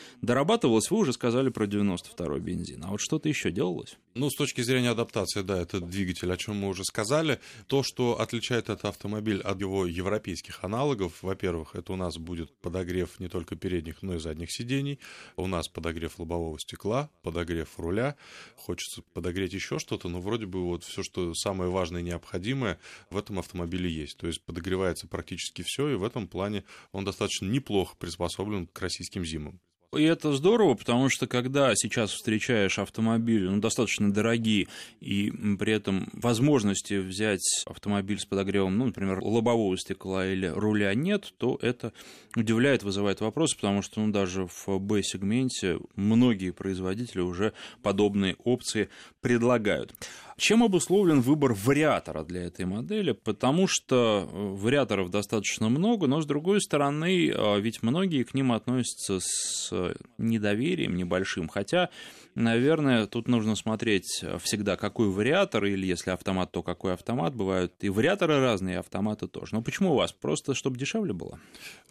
дорабатывалась, 0.78 0.90
вы 0.90 0.98
уже 0.98 1.12
сказали 1.12 1.50
про 1.50 1.66
92-й 1.66 2.40
бензин. 2.40 2.84
А 2.84 2.90
вот 2.90 3.00
что-то 3.00 3.28
еще 3.28 3.50
делалось? 3.50 3.96
Ну, 4.14 4.30
с 4.30 4.34
точки 4.34 4.62
зрения 4.62 4.90
адаптации, 4.90 5.42
да, 5.42 5.60
это 5.60 5.80
двигатель, 5.80 6.32
о 6.32 6.36
чем 6.36 6.56
мы 6.56 6.68
уже 6.68 6.84
сказали. 6.84 7.40
То, 7.66 7.82
что 7.82 8.20
отличает 8.20 8.64
этот 8.64 8.84
автомобиль 8.84 9.40
от 9.40 9.60
его 9.60 9.86
европейских 9.86 10.64
аналогов, 10.64 11.22
во-первых, 11.22 11.74
это 11.74 11.92
у 11.92 11.96
нас 11.96 12.16
будет 12.18 12.54
подогрев 12.60 13.20
не 13.20 13.28
только 13.28 13.56
передних, 13.56 14.02
но 14.02 14.14
и 14.14 14.18
задних 14.18 14.50
сидений. 14.50 14.98
У 15.36 15.46
нас 15.46 15.68
подогрев 15.68 16.18
лобового 16.18 16.58
стекла, 16.58 17.10
подогрев 17.22 17.78
руля. 17.78 18.16
Хочется 18.56 19.02
подогреть 19.12 19.52
еще 19.52 19.78
что-то, 19.78 20.08
но 20.08 20.20
вроде 20.20 20.46
бы 20.46 20.64
вот 20.64 20.84
все, 20.84 21.02
что 21.02 21.34
самое 21.34 21.70
важное 21.70 22.00
и 22.00 22.04
необходимое 22.04 22.78
в 23.10 23.16
этом 23.16 23.38
автомобиле 23.38 23.90
есть. 23.90 24.16
То 24.16 24.26
есть 24.26 24.42
подогревается 24.42 25.06
практически 25.06 25.62
все, 25.62 25.88
и 25.88 25.94
в 25.94 26.04
этом 26.04 26.26
плане 26.26 26.64
он 26.92 27.04
достаточно 27.04 27.46
неплохо 27.46 27.94
приспособлен 27.98 28.66
к 28.66 28.80
российским 28.80 29.24
зимам. 29.24 29.60
И 29.96 30.02
это 30.02 30.34
здорово, 30.34 30.74
потому 30.74 31.08
что 31.08 31.26
когда 31.26 31.74
сейчас 31.74 32.10
встречаешь 32.10 32.78
автомобили, 32.78 33.48
ну, 33.48 33.58
достаточно 33.58 34.12
дорогие, 34.12 34.68
и 35.00 35.32
при 35.58 35.72
этом 35.72 36.10
возможности 36.12 36.98
взять 36.98 37.64
автомобиль 37.64 38.18
с 38.18 38.26
подогревом, 38.26 38.76
ну, 38.76 38.86
например, 38.86 39.20
лобового 39.22 39.78
стекла 39.78 40.26
или 40.26 40.46
руля 40.46 40.92
нет, 40.94 41.32
то 41.38 41.58
это 41.62 41.94
удивляет, 42.36 42.82
вызывает 42.82 43.22
вопросы, 43.22 43.56
потому 43.56 43.80
что, 43.80 44.02
ну, 44.02 44.12
даже 44.12 44.46
в 44.46 44.78
B-сегменте 44.78 45.78
многие 45.96 46.50
производители 46.50 47.22
уже 47.22 47.54
подобные 47.82 48.36
опции 48.44 48.90
предлагают. 49.22 49.94
Чем 50.38 50.62
обусловлен 50.62 51.20
выбор 51.20 51.52
вариатора 51.52 52.22
для 52.22 52.44
этой 52.44 52.64
модели? 52.64 53.10
Потому 53.10 53.66
что 53.66 54.28
э, 54.30 54.36
вариаторов 54.54 55.10
достаточно 55.10 55.68
много, 55.68 56.06
но 56.06 56.20
с 56.20 56.26
другой 56.26 56.60
стороны, 56.60 57.28
э, 57.28 57.60
ведь 57.60 57.82
многие 57.82 58.22
к 58.22 58.34
ним 58.34 58.52
относятся 58.52 59.18
с 59.20 59.72
недоверием 60.16 60.94
небольшим, 60.94 61.48
хотя 61.48 61.90
Наверное, 62.34 63.06
тут 63.06 63.28
нужно 63.28 63.56
смотреть 63.56 64.24
всегда, 64.40 64.76
какой 64.76 65.08
вариатор, 65.08 65.64
или 65.64 65.86
если 65.86 66.10
автомат, 66.10 66.52
то 66.52 66.62
какой 66.62 66.94
автомат. 66.94 67.34
Бывают 67.34 67.74
и 67.80 67.88
вариаторы 67.88 68.40
разные, 68.40 68.76
и 68.76 68.78
автоматы 68.78 69.26
тоже. 69.28 69.54
Но 69.54 69.62
почему 69.62 69.92
у 69.92 69.96
вас? 69.96 70.12
Просто 70.12 70.54
чтобы 70.54 70.78
дешевле 70.78 71.12
было? 71.12 71.40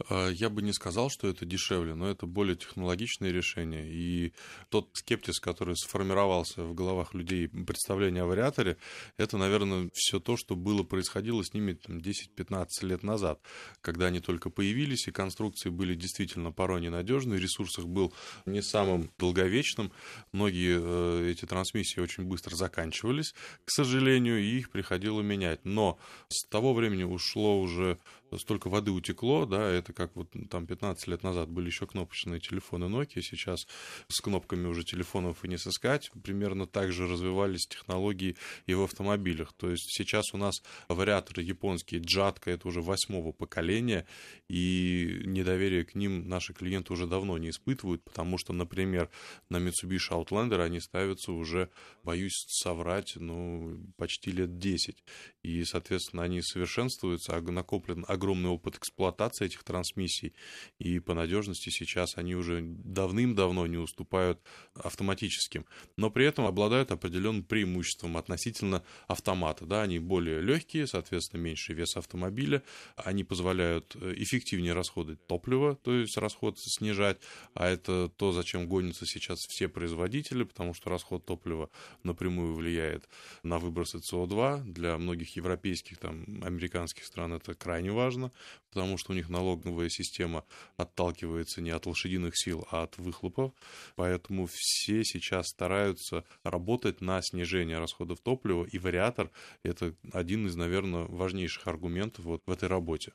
А, 0.10 0.30
я 0.30 0.50
бы 0.50 0.62
не 0.62 0.74
сказал, 0.74 1.10
что 1.10 1.28
это 1.28 1.46
дешевле, 1.46 1.96
но 1.96 2.10
это 2.10 2.26
более 2.26 2.56
технологичное 2.56 3.32
решение. 3.32 3.88
И 3.90 4.34
тот 4.70 4.90
скептиз, 4.94 5.40
который 5.40 5.76
сформировался 5.76 6.64
в 6.64 6.74
головах 6.74 7.14
людей 7.14 7.48
представление 7.48 8.24
о 8.24 8.28
вариаторе, 8.28 8.78
это, 9.18 9.38
наверное, 9.38 9.90
все 9.94 10.20
то, 10.20 10.38
что 10.38 10.56
было 10.56 10.84
происходило 10.84 11.44
с 11.44 11.54
ними 11.54 11.78
10-15 11.88 12.68
лет 12.82 13.04
назад, 13.04 13.40
когда 13.82 14.08
они 14.08 14.20
только 14.20 14.50
появились, 14.50 15.08
и 15.08 15.12
конструкции 15.12 15.70
были 15.70 15.96
действительно 15.96 16.52
порой 16.52 16.82
ненадежны, 16.82 17.36
ресурс 17.36 17.80
их 17.80 17.88
был 17.88 18.14
не 18.46 18.62
самым 18.62 19.12
долговечным, 19.18 19.92
многие 20.38 20.80
э, 20.80 21.32
эти 21.32 21.46
трансмиссии 21.46 22.00
очень 22.00 22.24
быстро 22.24 22.56
заканчивались, 22.56 23.34
к 23.66 23.72
сожалению, 23.72 24.40
и 24.40 24.58
их 24.60 24.70
приходило 24.70 25.22
менять. 25.22 25.66
Но 25.66 25.98
с 26.30 26.46
того 26.46 26.74
времени 26.74 27.04
ушло 27.04 27.60
уже 27.60 27.98
столько 28.38 28.70
воды 28.70 28.92
утекло, 28.92 29.46
да, 29.46 29.70
это 29.70 29.94
как 29.94 30.16
вот 30.16 30.34
там 30.50 30.66
15 30.66 31.08
лет 31.08 31.24
назад 31.24 31.50
были 31.50 31.68
еще 31.68 31.88
кнопочные 31.88 32.40
телефоны 32.40 32.86
Nokia, 32.86 33.22
сейчас 33.22 33.68
с 34.08 34.22
кнопками 34.22 34.68
уже 34.68 34.84
телефонов 34.84 35.44
и 35.44 35.48
не 35.48 35.58
сыскать, 35.58 36.12
примерно 36.24 36.68
так 36.68 36.92
же 36.92 37.08
развивались 37.08 37.68
технологии 37.68 38.36
и 38.66 38.74
в 38.74 38.84
автомобилях, 38.84 39.54
то 39.54 39.70
есть 39.70 39.86
сейчас 39.90 40.34
у 40.34 40.38
нас 40.38 40.56
вариаторы 40.88 41.44
японские, 41.44 42.02
Джатка, 42.02 42.52
это 42.52 42.68
уже 42.68 42.82
восьмого 42.82 43.32
поколения, 43.32 44.06
и 44.48 45.22
недоверие 45.26 45.86
к 45.86 45.96
ним 45.96 46.28
наши 46.28 46.54
клиенты 46.54 46.94
уже 46.94 47.08
давно 47.08 47.38
не 47.38 47.50
испытывают, 47.50 48.04
потому 48.04 48.38
что, 48.38 48.54
например, 48.54 49.10
на 49.50 49.58
Mitsubishi 49.58 50.12
Outlander 50.12 50.62
они 50.62 50.80
ставятся 50.80 51.32
уже, 51.32 51.70
боюсь 52.04 52.46
соврать, 52.48 53.14
ну, 53.16 53.80
почти 53.98 54.32
лет 54.32 54.58
10, 54.58 55.04
и, 55.44 55.64
соответственно, 55.64 56.24
они 56.24 56.42
совершенствуются, 56.42 57.36
а 57.36 57.42
накоплен 57.42 58.06
огромный 58.18 58.50
опыт 58.50 58.76
эксплуатации 58.76 59.46
этих 59.46 59.64
трансмиссий, 59.64 60.34
и 60.80 61.00
по 61.00 61.14
надежности 61.14 61.70
сейчас 61.70 62.18
они 62.18 62.36
уже 62.36 62.62
давным-давно 62.62 63.68
не 63.68 63.78
уступают 63.78 64.40
автоматическим, 64.76 65.66
но 65.96 66.10
при 66.10 66.26
этом 66.26 66.46
обладают 66.46 66.92
определенным 66.92 67.44
преимуществом 67.44 68.18
относительно 68.18 68.84
автомата. 69.08 69.66
Да, 69.66 69.84
они 69.84 70.00
более 70.00 70.42
легкие, 70.42 70.88
соответственно, 70.88 71.42
меньше 71.42 71.74
вес 71.74 71.96
автомобиля, 71.96 72.64
они 72.96 73.24
позволяют 73.24 73.96
э, 73.96 74.14
эффективнее 74.18 74.74
расходовать 74.74 75.26
топливо, 75.28 75.76
то 75.76 75.94
есть 75.94 76.18
расход 76.18 76.60
снижать, 76.60 77.18
а 77.54 77.68
это 77.68 78.10
то, 78.18 78.32
зачем 78.32 78.68
гонятся 78.68 79.06
сейчас 79.06 79.46
все 79.46 79.68
производители, 79.68 80.44
потому 80.44 80.74
что 80.74 80.90
расход 80.90 81.26
топлива 81.26 81.70
напрямую 82.04 82.56
влияет 82.56 83.08
на 83.44 83.60
выбросы 83.60 83.98
СО2. 83.98 84.64
Для 84.64 84.98
многих 84.98 85.36
европейских, 85.36 85.98
там, 86.00 86.26
американских 86.44 87.06
стран 87.06 87.34
это 87.34 87.54
крайне 87.54 87.92
важно 87.92 88.07
важно, 88.08 88.32
потому 88.70 88.98
что 88.98 89.12
у 89.12 89.16
них 89.16 89.28
налоговая 89.30 89.90
система 89.90 90.46
отталкивается 90.78 91.62
не 91.62 91.72
от 91.72 91.86
лошадиных 91.86 92.38
сил, 92.38 92.66
а 92.72 92.84
от 92.84 92.98
выхлопов. 92.98 93.52
Поэтому 93.96 94.48
все 94.50 95.04
сейчас 95.04 95.48
стараются 95.48 96.24
работать 96.44 97.02
на 97.02 97.22
снижение 97.22 97.80
расходов 97.80 98.20
топлива, 98.22 98.66
и 98.66 98.80
вариатор– 98.80 99.30
это 99.64 99.94
один 100.14 100.48
из, 100.48 100.56
наверное, 100.56 101.04
важнейших 101.04 101.68
аргументов 101.68 102.24
вот 102.26 102.42
в 102.46 102.52
этой 102.52 102.70
работе. 102.70 103.12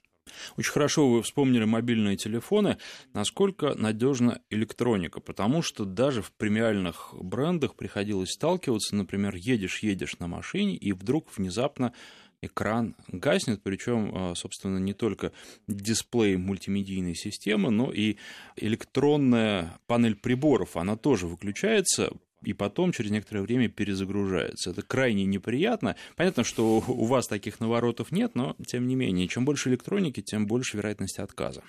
Очень 0.56 0.72
хорошо 0.72 1.08
вы 1.08 1.22
вспомнили 1.22 1.64
мобильные 1.64 2.16
телефоны. 2.16 2.78
Насколько 3.12 3.74
надежна 3.74 4.40
электроника? 4.50 5.20
Потому 5.20 5.62
что 5.62 5.84
даже 5.84 6.22
в 6.22 6.30
премиальных 6.32 7.12
брендах 7.12 7.74
приходилось 7.74 8.30
сталкиваться, 8.30 8.94
например, 8.94 9.34
едешь-едешь 9.34 10.18
на 10.20 10.28
машине, 10.28 10.76
и 10.76 10.92
вдруг 10.92 11.36
внезапно 11.36 11.92
экран 12.42 12.94
гаснет, 13.08 13.62
причем, 13.62 14.10
а, 14.14 14.34
собственно, 14.34 14.78
не 14.78 14.92
только 14.92 15.32
дисплей 15.66 16.36
мультимедийной 16.36 17.14
системы, 17.14 17.70
но 17.70 17.90
и 17.90 18.16
электронная 18.56 19.78
панель 19.86 20.16
приборов, 20.16 20.76
она 20.76 20.96
тоже 20.96 21.26
выключается, 21.26 22.12
и 22.42 22.52
потом 22.52 22.92
через 22.92 23.10
некоторое 23.12 23.42
время 23.42 23.68
перезагружается. 23.68 24.70
Это 24.70 24.82
крайне 24.82 25.24
неприятно. 25.24 25.96
Понятно, 26.16 26.44
что 26.44 26.78
у 26.86 27.04
вас 27.04 27.28
таких 27.28 27.60
наворотов 27.60 28.10
нет, 28.10 28.34
но 28.34 28.56
тем 28.66 28.88
не 28.88 28.96
менее, 28.96 29.28
чем 29.28 29.44
больше 29.44 29.70
электроники, 29.70 30.20
тем 30.20 30.46
больше 30.46 30.76
вероятности 30.76 31.20
отказа 31.20 31.62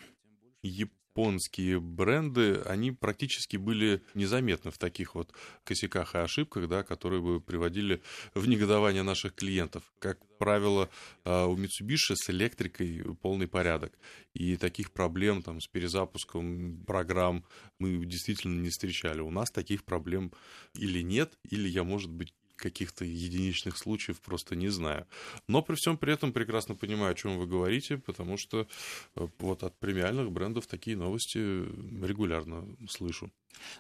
японские 1.14 1.80
бренды, 1.80 2.62
они 2.66 2.92
практически 2.92 3.58
были 3.58 4.02
незаметны 4.16 4.72
в 4.72 4.80
таких 4.80 5.14
вот 5.14 5.32
косяках 5.64 6.16
и 6.16 6.18
ошибках, 6.18 6.68
да, 6.68 6.84
которые 6.84 7.22
бы 7.22 7.40
приводили 7.40 8.02
в 8.34 8.48
негодование 8.48 9.04
наших 9.04 9.36
клиентов. 9.36 9.84
Как 10.00 10.18
правило, 10.40 10.90
а, 11.24 11.46
у 11.46 11.56
Mitsubishi 11.56 12.16
с 12.16 12.30
электрикой 12.32 13.16
полный 13.22 13.48
порядок. 13.48 13.94
И 14.34 14.58
таких 14.58 14.92
проблем 14.92 15.44
там, 15.44 15.62
с 15.62 15.68
перезапуском 15.68 16.84
программ 16.86 17.46
мы 17.78 18.06
действительно 18.06 18.60
не 18.60 18.70
встречали. 18.70 19.22
У 19.22 19.30
нас 19.30 19.52
таких 19.52 19.84
проблем 19.84 20.32
или 20.74 21.04
нет, 21.04 21.38
или 21.52 21.70
я, 21.70 21.84
может 21.84 22.10
быть, 22.10 22.34
каких-то 22.64 23.04
единичных 23.04 23.78
случаев 23.78 24.22
просто 24.22 24.56
не 24.56 24.70
знаю. 24.70 25.06
Но 25.48 25.62
при 25.62 25.76
всем 25.76 25.98
при 25.98 26.14
этом 26.14 26.32
прекрасно 26.32 26.76
понимаю, 26.76 27.12
о 27.12 27.16
чем 27.16 27.38
вы 27.38 27.46
говорите, 27.46 27.98
потому 27.98 28.38
что 28.38 28.68
э, 29.16 29.28
вот 29.40 29.64
от 29.64 29.78
премиальных 29.80 30.32
брендов 30.32 30.66
такие 30.68 30.96
новости 30.96 31.38
регулярно 31.38 32.66
слышу. 32.90 33.32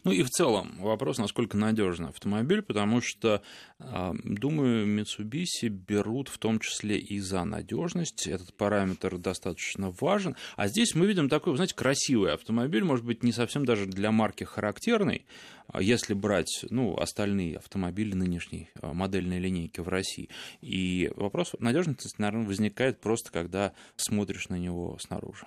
Ну 0.03 0.11
и 0.11 0.23
в 0.23 0.29
целом 0.29 0.75
вопрос, 0.79 1.17
насколько 1.17 1.57
надежный 1.57 2.09
автомобиль, 2.09 2.61
потому 2.61 3.01
что, 3.01 3.41
а, 3.79 4.13
думаю, 4.23 4.85
Mitsubishi 4.87 5.69
берут 5.69 6.29
в 6.29 6.37
том 6.37 6.59
числе 6.59 6.99
и 6.99 7.19
за 7.19 7.43
надежность. 7.43 8.27
Этот 8.27 8.55
параметр 8.55 9.17
достаточно 9.17 9.93
важен. 9.99 10.35
А 10.55 10.67
здесь 10.67 10.93
мы 10.95 11.05
видим 11.05 11.29
такой, 11.29 11.55
знаете, 11.55 11.75
красивый 11.75 12.33
автомобиль, 12.33 12.83
может 12.83 13.05
быть, 13.05 13.23
не 13.23 13.31
совсем 13.31 13.65
даже 13.65 13.85
для 13.85 14.11
марки 14.11 14.43
характерный, 14.43 15.25
если 15.79 16.13
брать 16.13 16.65
ну, 16.69 16.95
остальные 16.97 17.57
автомобили 17.57 18.13
нынешней 18.13 18.69
а, 18.81 18.93
модельной 18.93 19.39
линейки 19.39 19.81
в 19.81 19.89
России. 19.89 20.29
И 20.61 21.11
вопрос 21.15 21.53
надежности, 21.59 22.09
наверное, 22.17 22.47
возникает 22.47 22.99
просто, 22.99 23.31
когда 23.31 23.73
смотришь 23.95 24.49
на 24.49 24.55
него 24.55 24.97
снаружи. 24.99 25.45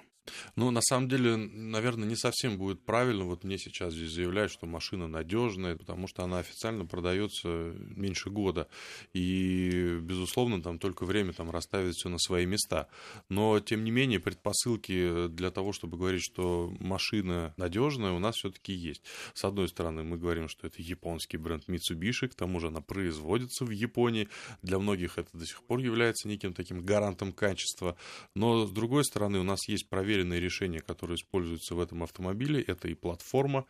Ну, 0.57 0.71
на 0.71 0.81
самом 0.81 1.09
деле, 1.09 1.37
наверное, 1.37 2.09
не 2.09 2.17
совсем 2.17 2.59
будет 2.59 2.81
правильно 2.81 3.25
вот 3.25 3.45
мне 3.45 3.59
сейчас 3.59 3.95
здесь 3.95 4.11
заявлять, 4.11 4.51
что 4.51 4.67
машина 4.67 5.07
надежная, 5.07 5.77
потому 5.77 6.09
что 6.09 6.25
она 6.25 6.39
официально 6.39 6.85
продается 6.85 7.49
меньше 7.49 8.31
года. 8.31 8.69
И, 9.12 9.99
безусловно, 10.01 10.62
там 10.62 10.79
только 10.79 11.05
время 11.05 11.33
там 11.33 11.51
расставит 11.51 11.95
все 11.95 12.09
на 12.09 12.19
свои 12.19 12.47
места. 12.47 12.89
Но, 13.29 13.61
тем 13.61 13.85
не 13.85 13.91
менее, 13.91 14.21
предпосылки 14.21 15.29
для 15.29 15.51
того, 15.51 15.73
чтобы 15.73 15.97
говорить, 15.97 16.23
что 16.23 16.73
машина 16.81 17.55
надежная, 17.57 18.12
у 18.12 18.19
нас 18.19 18.37
все-таки 18.37 18.73
есть. 18.73 19.03
С 19.35 19.45
одной 19.45 19.69
стороны, 19.69 20.03
мы 20.03 20.17
говорим, 20.17 20.49
что 20.49 20.67
это 20.67 20.83
японский 20.83 21.37
бренд 21.37 21.69
Mitsubishi, 21.69 22.29
к 22.29 22.35
тому 22.35 22.61
же 22.61 22.69
она 22.69 22.81
производится 22.81 23.65
в 23.65 23.71
Японии. 23.71 24.29
Для 24.62 24.79
многих 24.79 25.19
это 25.19 25.29
до 25.37 25.47
сих 25.47 25.62
пор 25.62 25.81
является 25.81 26.29
неким 26.29 26.55
таким 26.55 26.85
гарантом 26.85 27.33
качества. 27.33 27.97
Но, 28.35 28.67
с 28.67 28.71
другой 28.71 29.05
стороны, 29.05 29.39
у 29.39 29.43
нас 29.43 29.69
есть 29.69 29.89
проверенные 29.89 30.16
проверенные 30.17 30.41
решения, 30.41 30.81
которые 30.81 31.17
используются 31.17 31.75
в 31.75 31.81
этом 31.81 32.03
автомобиле. 32.03 32.63
Это 32.63 32.89
и 32.89 32.95
платформа, 32.95 33.67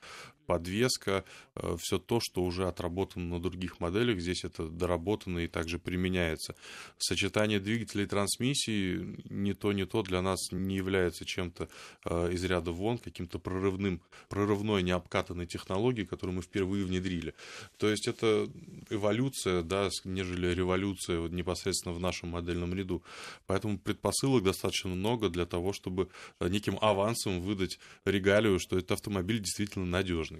подвеска, 0.46 1.24
э, 1.54 1.76
все 1.78 1.98
то, 1.98 2.20
что 2.20 2.42
уже 2.42 2.68
отработано 2.68 3.26
на 3.36 3.40
других 3.40 3.80
моделях. 3.80 4.20
Здесь 4.20 4.44
это 4.44 4.68
доработано 4.68 5.40
и 5.40 5.48
также 5.48 5.78
применяется. 5.78 6.54
Сочетание 6.98 7.60
двигателей 7.60 8.04
и 8.04 8.08
трансмиссии 8.08 9.16
не 9.28 9.54
то, 9.54 9.72
не 9.72 9.86
то 9.86 10.02
для 10.02 10.22
нас 10.22 10.52
не 10.52 10.76
является 10.76 11.24
чем-то 11.24 11.68
э, 12.04 12.32
из 12.32 12.44
ряда 12.44 12.72
вон, 12.72 12.98
каким-то 12.98 13.38
прорывным, 13.38 14.00
прорывной 14.28 14.82
необкатанной 14.82 15.46
технологией, 15.46 16.06
которую 16.06 16.36
мы 16.36 16.42
впервые 16.42 16.84
внедрили. 16.84 17.34
То 17.78 17.88
есть 17.88 18.08
это 18.08 18.48
эволюция, 18.90 19.62
да, 19.62 19.88
нежели 20.04 20.54
революция 20.54 21.20
вот 21.20 21.32
непосредственно 21.32 21.94
в 21.94 22.00
нашем 22.00 22.30
модельном 22.30 22.74
ряду. 22.74 23.02
Поэтому 23.46 23.78
предпосылок 23.78 24.44
достаточно 24.44 24.90
много 24.90 25.28
для 25.28 25.46
того, 25.46 25.72
чтобы 25.72 26.08
неким 26.40 26.78
авансом 26.80 27.40
выдать 27.40 27.78
регалию, 28.04 28.58
что 28.58 28.76
этот 28.78 28.92
автомобиль 28.92 29.40
действительно 29.40 29.86
надежный. 29.86 30.35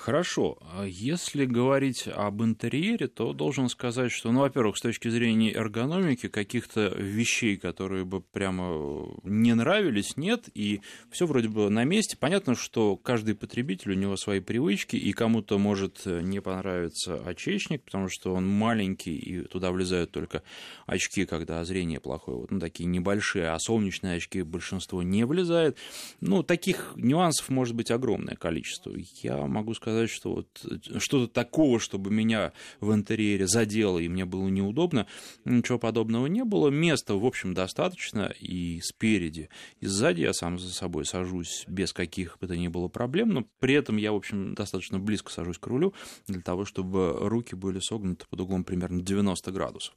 Хорошо. 0.00 0.56
А 0.62 0.86
если 0.86 1.44
говорить 1.44 2.08
об 2.08 2.42
интерьере, 2.42 3.06
то 3.06 3.34
должен 3.34 3.68
сказать, 3.68 4.10
что, 4.10 4.32
ну, 4.32 4.40
во-первых, 4.40 4.78
с 4.78 4.80
точки 4.80 5.08
зрения 5.08 5.52
эргономики, 5.52 6.28
каких-то 6.28 6.88
вещей, 6.96 7.58
которые 7.58 8.06
бы 8.06 8.22
прямо 8.22 9.14
не 9.24 9.54
нравились, 9.54 10.16
нет, 10.16 10.48
и 10.54 10.80
все 11.10 11.26
вроде 11.26 11.48
бы 11.48 11.68
на 11.68 11.84
месте. 11.84 12.16
Понятно, 12.18 12.54
что 12.54 12.96
каждый 12.96 13.34
потребитель, 13.34 13.90
у 13.90 13.94
него 13.94 14.16
свои 14.16 14.40
привычки, 14.40 14.96
и 14.96 15.12
кому-то 15.12 15.58
может 15.58 16.06
не 16.06 16.40
понравиться 16.40 17.16
очечник, 17.22 17.84
потому 17.84 18.08
что 18.08 18.32
он 18.32 18.48
маленький, 18.48 19.18
и 19.18 19.42
туда 19.42 19.70
влезают 19.70 20.12
только 20.12 20.42
очки, 20.86 21.26
когда 21.26 21.62
зрение 21.62 22.00
плохое, 22.00 22.38
вот 22.38 22.50
ну, 22.50 22.58
такие 22.58 22.86
небольшие, 22.86 23.50
а 23.50 23.58
солнечные 23.58 24.16
очки 24.16 24.40
большинство 24.40 25.02
не 25.02 25.26
влезает. 25.26 25.76
Ну, 26.22 26.42
таких 26.42 26.94
нюансов 26.96 27.50
может 27.50 27.74
быть 27.74 27.90
огромное 27.90 28.36
количество. 28.36 28.94
Я 29.22 29.36
могу 29.46 29.74
сказать, 29.74 29.89
сказать, 29.90 30.10
что 30.10 30.34
вот 30.34 30.48
э, 30.64 30.98
что-то 30.98 31.32
такого, 31.32 31.80
чтобы 31.80 32.10
меня 32.10 32.52
в 32.80 32.92
интерьере 32.92 33.46
задело 33.46 33.98
и 33.98 34.08
мне 34.08 34.24
было 34.24 34.48
неудобно, 34.48 35.06
ничего 35.44 35.78
подобного 35.78 36.26
не 36.26 36.44
было. 36.44 36.68
Места, 36.68 37.14
в 37.14 37.24
общем, 37.24 37.54
достаточно 37.54 38.32
и 38.38 38.80
спереди, 38.82 39.48
и 39.80 39.86
сзади 39.86 40.22
я 40.22 40.32
сам 40.32 40.58
за 40.58 40.72
собой 40.72 41.04
сажусь 41.04 41.64
без 41.66 41.92
каких 41.92 42.38
бы 42.38 42.46
то 42.46 42.56
ни 42.56 42.68
было 42.68 42.88
проблем, 42.88 43.30
но 43.30 43.44
при 43.58 43.74
этом 43.74 43.96
я, 43.96 44.12
в 44.12 44.16
общем, 44.16 44.54
достаточно 44.54 44.98
близко 44.98 45.32
сажусь 45.32 45.58
к 45.58 45.66
рулю 45.66 45.94
для 46.26 46.40
того, 46.40 46.64
чтобы 46.64 47.12
руки 47.28 47.54
были 47.54 47.80
согнуты 47.80 48.24
под 48.28 48.40
углом 48.40 48.64
примерно 48.64 49.02
90 49.02 49.50
градусов. 49.52 49.94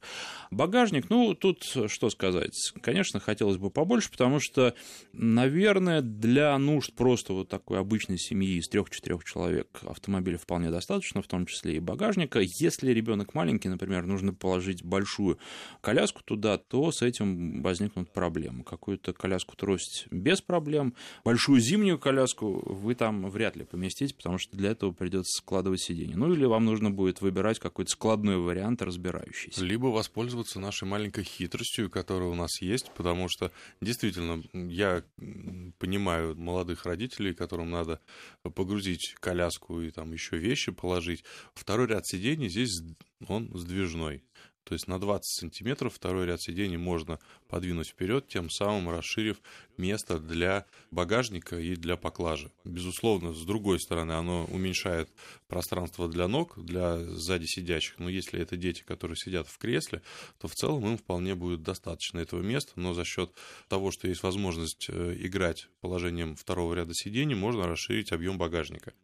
Багажник, 0.50 1.10
ну, 1.10 1.34
тут 1.34 1.64
что 1.86 2.10
сказать, 2.10 2.72
конечно, 2.82 3.20
хотелось 3.20 3.56
бы 3.56 3.70
побольше, 3.70 4.10
потому 4.10 4.40
что, 4.40 4.74
наверное, 5.12 6.00
для 6.00 6.56
нужд 6.58 6.92
просто 6.94 7.32
вот 7.32 7.48
такой 7.48 7.78
обычной 7.78 8.18
семьи 8.18 8.58
из 8.58 8.68
трех-четырех 8.68 9.24
человек 9.24 9.83
автомобиля 9.90 10.38
вполне 10.38 10.70
достаточно, 10.70 11.22
в 11.22 11.26
том 11.26 11.46
числе 11.46 11.76
и 11.76 11.80
багажника. 11.80 12.40
Если 12.40 12.90
ребенок 12.90 13.34
маленький, 13.34 13.68
например, 13.68 14.06
нужно 14.06 14.32
положить 14.32 14.82
большую 14.84 15.38
коляску 15.80 16.22
туда, 16.24 16.58
то 16.58 16.90
с 16.92 17.02
этим 17.02 17.62
возникнут 17.62 18.12
проблемы. 18.12 18.64
Какую-то 18.64 19.12
коляску 19.12 19.56
трость 19.56 20.06
без 20.10 20.40
проблем, 20.40 20.94
большую 21.24 21.60
зимнюю 21.60 21.98
коляску 21.98 22.62
вы 22.66 22.94
там 22.94 23.28
вряд 23.30 23.56
ли 23.56 23.64
поместите, 23.64 24.14
потому 24.14 24.38
что 24.38 24.56
для 24.56 24.70
этого 24.70 24.92
придется 24.92 25.38
складывать 25.38 25.80
сиденье. 25.80 26.16
Ну 26.16 26.32
или 26.32 26.44
вам 26.44 26.64
нужно 26.64 26.90
будет 26.90 27.20
выбирать 27.20 27.58
какой-то 27.58 27.90
складной 27.90 28.36
вариант, 28.38 28.82
разбирающийся. 28.82 29.64
Либо 29.64 29.86
воспользоваться 29.86 30.60
нашей 30.60 30.86
маленькой 30.86 31.24
хитростью, 31.24 31.90
которая 31.90 32.28
у 32.28 32.34
нас 32.34 32.60
есть, 32.60 32.90
потому 32.96 33.28
что 33.28 33.50
действительно 33.80 34.42
я 34.52 35.02
понимаю 35.78 36.36
молодых 36.36 36.84
родителей, 36.86 37.34
которым 37.34 37.70
надо 37.70 38.00
погрузить 38.42 39.14
коляску 39.20 39.73
и 39.80 39.90
там 39.90 40.12
еще 40.12 40.36
вещи 40.36 40.72
положить. 40.72 41.24
Второй 41.54 41.86
ряд 41.86 42.06
сидений 42.06 42.48
здесь 42.48 42.80
он 43.26 43.50
сдвижной. 43.56 44.22
То 44.64 44.72
есть 44.72 44.88
на 44.88 44.98
20 44.98 45.24
сантиметров 45.24 45.94
второй 45.94 46.26
ряд 46.26 46.40
сидений 46.40 46.78
можно 46.78 47.18
подвинуть 47.48 47.88
вперед, 47.88 48.26
тем 48.28 48.48
самым 48.50 48.90
расширив 48.90 49.40
место 49.76 50.18
для 50.18 50.66
багажника 50.90 51.58
и 51.58 51.76
для 51.76 51.96
поклажи. 51.96 52.50
Безусловно, 52.64 53.34
с 53.34 53.44
другой 53.44 53.78
стороны, 53.78 54.12
оно 54.12 54.46
уменьшает 54.46 55.10
пространство 55.48 56.08
для 56.08 56.28
ног, 56.28 56.54
для 56.56 56.98
сзади 56.98 57.46
сидящих. 57.46 57.98
Но 57.98 58.08
если 58.08 58.40
это 58.40 58.56
дети, 58.56 58.82
которые 58.82 59.16
сидят 59.16 59.48
в 59.48 59.58
кресле, 59.58 60.02
то 60.38 60.48
в 60.48 60.54
целом 60.54 60.86
им 60.86 60.98
вполне 60.98 61.34
будет 61.34 61.62
достаточно 61.62 62.18
этого 62.18 62.40
места. 62.40 62.72
Но 62.76 62.94
за 62.94 63.04
счет 63.04 63.32
того, 63.68 63.90
что 63.90 64.08
есть 64.08 64.22
возможность 64.22 64.86
э, 64.88 65.16
играть 65.18 65.68
положением 65.80 66.36
второго 66.36 66.74
ряда 66.74 66.94
сидений, 66.94 67.34
можно 67.34 67.66
расширить 67.66 68.12
объем 68.12 68.38
багажника. 68.38 68.94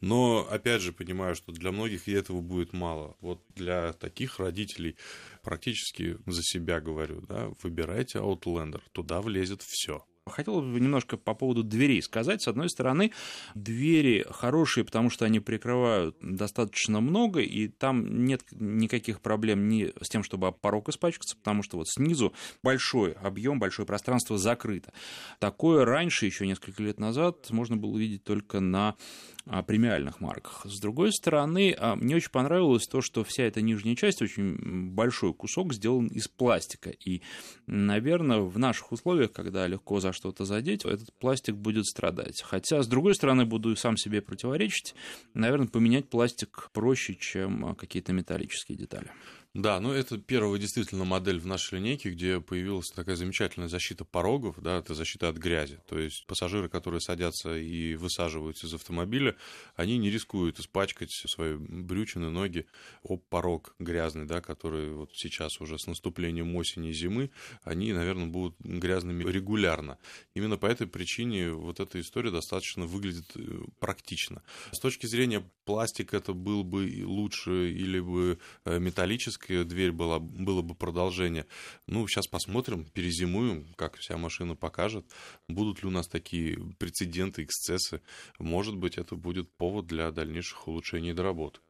Но, 0.00 0.46
опять 0.50 0.82
же, 0.82 0.92
понимаю, 0.92 1.36
что 1.36 1.52
для 1.52 1.70
многих 1.70 2.08
и 2.08 2.12
этого 2.12 2.40
будет 2.40 2.72
мало. 2.72 3.16
Вот 3.20 3.40
для 3.54 3.92
таких 3.92 4.38
родителей 4.38 4.96
практически 5.42 6.16
за 6.26 6.42
себя 6.42 6.80
говорю, 6.80 7.20
да, 7.22 7.50
выбирайте 7.62 8.18
Outlander, 8.18 8.80
туда 8.92 9.20
влезет 9.20 9.62
все. 9.62 10.04
Хотел 10.26 10.62
бы 10.62 10.80
немножко 10.80 11.18
по 11.18 11.34
поводу 11.34 11.62
дверей 11.62 12.00
сказать. 12.00 12.40
С 12.40 12.48
одной 12.48 12.70
стороны, 12.70 13.12
двери 13.54 14.24
хорошие, 14.30 14.82
потому 14.82 15.10
что 15.10 15.26
они 15.26 15.38
прикрывают 15.38 16.16
достаточно 16.22 17.02
много, 17.02 17.40
и 17.40 17.68
там 17.68 18.24
нет 18.24 18.42
никаких 18.52 19.20
проблем 19.20 19.68
ни 19.68 19.92
с 20.02 20.08
тем, 20.08 20.22
чтобы 20.22 20.46
об 20.46 20.58
порог 20.60 20.88
испачкаться, 20.88 21.36
потому 21.36 21.62
что 21.62 21.76
вот 21.76 21.90
снизу 21.90 22.32
большой 22.62 23.12
объем, 23.12 23.58
большое 23.58 23.84
пространство 23.84 24.38
закрыто. 24.38 24.94
Такое 25.40 25.84
раньше, 25.84 26.24
еще 26.24 26.46
несколько 26.46 26.82
лет 26.82 26.98
назад, 26.98 27.50
можно 27.50 27.76
было 27.76 27.90
увидеть 27.90 28.24
только 28.24 28.60
на 28.60 28.96
премиальных 29.44 30.20
марках. 30.20 30.62
С 30.64 30.80
другой 30.80 31.12
стороны, 31.12 31.74
а, 31.78 31.96
мне 31.96 32.16
очень 32.16 32.30
понравилось 32.30 32.86
то, 32.86 33.00
что 33.02 33.24
вся 33.24 33.44
эта 33.44 33.60
нижняя 33.60 33.94
часть, 33.94 34.22
очень 34.22 34.90
большой 34.90 35.34
кусок, 35.34 35.74
сделан 35.74 36.06
из 36.06 36.28
пластика. 36.28 36.90
И, 36.90 37.22
наверное, 37.66 38.40
в 38.40 38.58
наших 38.58 38.92
условиях, 38.92 39.32
когда 39.32 39.66
легко 39.66 40.00
за 40.00 40.12
что-то 40.12 40.44
задеть, 40.44 40.84
этот 40.84 41.12
пластик 41.18 41.56
будет 41.56 41.84
страдать. 41.84 42.42
Хотя, 42.42 42.82
с 42.82 42.86
другой 42.86 43.14
стороны, 43.14 43.44
буду 43.44 43.76
сам 43.76 43.96
себе 43.96 44.22
противоречить, 44.22 44.94
наверное, 45.34 45.68
поменять 45.68 46.08
пластик 46.08 46.70
проще, 46.72 47.14
чем 47.14 47.66
а, 47.66 47.74
какие-то 47.74 48.12
металлические 48.12 48.78
детали. 48.78 49.10
Да, 49.54 49.78
ну 49.78 49.92
это 49.92 50.18
первая 50.18 50.58
действительно 50.58 51.04
модель 51.04 51.38
в 51.38 51.46
нашей 51.46 51.78
линейке, 51.78 52.10
где 52.10 52.40
появилась 52.40 52.90
такая 52.90 53.14
замечательная 53.14 53.68
защита 53.68 54.04
порогов, 54.04 54.60
да, 54.60 54.78
это 54.78 54.94
защита 54.94 55.28
от 55.28 55.36
грязи. 55.36 55.78
То 55.86 55.96
есть 55.96 56.26
пассажиры, 56.26 56.68
которые 56.68 57.00
садятся 57.00 57.56
и 57.56 57.94
высаживаются 57.94 58.66
из 58.66 58.74
автомобиля, 58.74 59.36
они 59.76 59.96
не 59.96 60.10
рискуют 60.10 60.58
испачкать 60.58 61.12
свои 61.12 61.54
брючины, 61.54 62.30
ноги 62.30 62.66
об 63.04 63.20
порог 63.28 63.76
грязный, 63.78 64.24
да, 64.24 64.40
который 64.40 64.92
вот 64.92 65.10
сейчас 65.14 65.60
уже 65.60 65.78
с 65.78 65.86
наступлением 65.86 66.56
осени 66.56 66.90
и 66.90 66.92
зимы, 66.92 67.30
они, 67.62 67.92
наверное, 67.92 68.26
будут 68.26 68.56
грязными 68.58 69.22
регулярно. 69.22 69.98
Именно 70.34 70.56
по 70.56 70.66
этой 70.66 70.88
причине 70.88 71.52
вот 71.52 71.78
эта 71.78 72.00
история 72.00 72.32
достаточно 72.32 72.86
выглядит 72.86 73.30
э, 73.36 73.40
практично. 73.78 74.42
С 74.72 74.80
точки 74.80 75.06
зрения 75.06 75.48
пластика 75.64 76.16
это 76.16 76.32
был 76.32 76.64
бы 76.64 77.02
лучше 77.04 77.70
или 77.70 78.00
бы 78.00 78.40
э, 78.64 78.80
металлический, 78.80 79.43
автоматическая 79.44 79.64
дверь 79.64 79.92
была, 79.92 80.18
было 80.18 80.62
бы 80.62 80.74
продолжение. 80.74 81.46
Ну, 81.86 82.06
сейчас 82.08 82.26
посмотрим, 82.26 82.84
перезимуем, 82.86 83.66
как 83.76 83.96
вся 83.96 84.16
машина 84.16 84.56
покажет. 84.56 85.06
Будут 85.48 85.82
ли 85.82 85.88
у 85.88 85.90
нас 85.90 86.08
такие 86.08 86.58
прецеденты, 86.78 87.44
эксцессы? 87.44 88.00
Может 88.38 88.76
быть, 88.76 88.98
это 88.98 89.16
будет 89.16 89.50
повод 89.56 89.86
для 89.86 90.10
дальнейших 90.10 90.68
улучшений 90.68 91.10
и 91.10 91.14
доработок. 91.14 91.62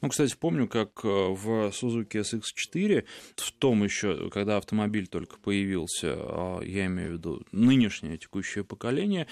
Ну, 0.00 0.08
кстати, 0.08 0.34
помню, 0.38 0.68
как 0.68 1.04
э, 1.04 1.08
в 1.08 1.68
Suzuki 1.68 2.20
SX4, 2.20 3.04
в 3.36 3.52
том 3.52 3.84
еще, 3.84 4.30
когда 4.30 4.56
автомобиль 4.56 5.06
только 5.06 5.36
появился, 5.38 6.14
а, 6.16 6.60
я 6.62 6.86
имею 6.86 7.10
в 7.10 7.12
виду 7.14 7.42
нынешнее 7.52 8.18
текущее 8.18 8.64
поколение, 8.64 9.26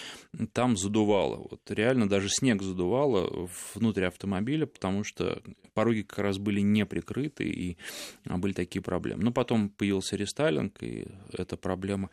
там 0.53 0.77
задувало. 0.77 1.47
Вот 1.51 1.61
реально 1.71 2.09
даже 2.09 2.29
снег 2.29 2.63
задувало 2.63 3.49
внутрь 3.75 4.05
автомобиля, 4.05 4.67
потому 4.67 5.05
что 5.05 5.43
пороги 5.75 6.03
как 6.03 6.19
раз 6.19 6.39
были 6.39 6.61
не 6.61 6.85
прикрыты, 6.87 7.45
и 7.45 7.77
а, 8.27 8.39
были 8.39 8.53
такие 8.53 8.83
проблемы. 8.83 9.23
Но 9.23 9.33
потом 9.33 9.69
появился 9.69 10.17
рестайлинг, 10.17 10.83
и 10.83 11.07
эта 11.33 11.57
проблема 11.57 12.11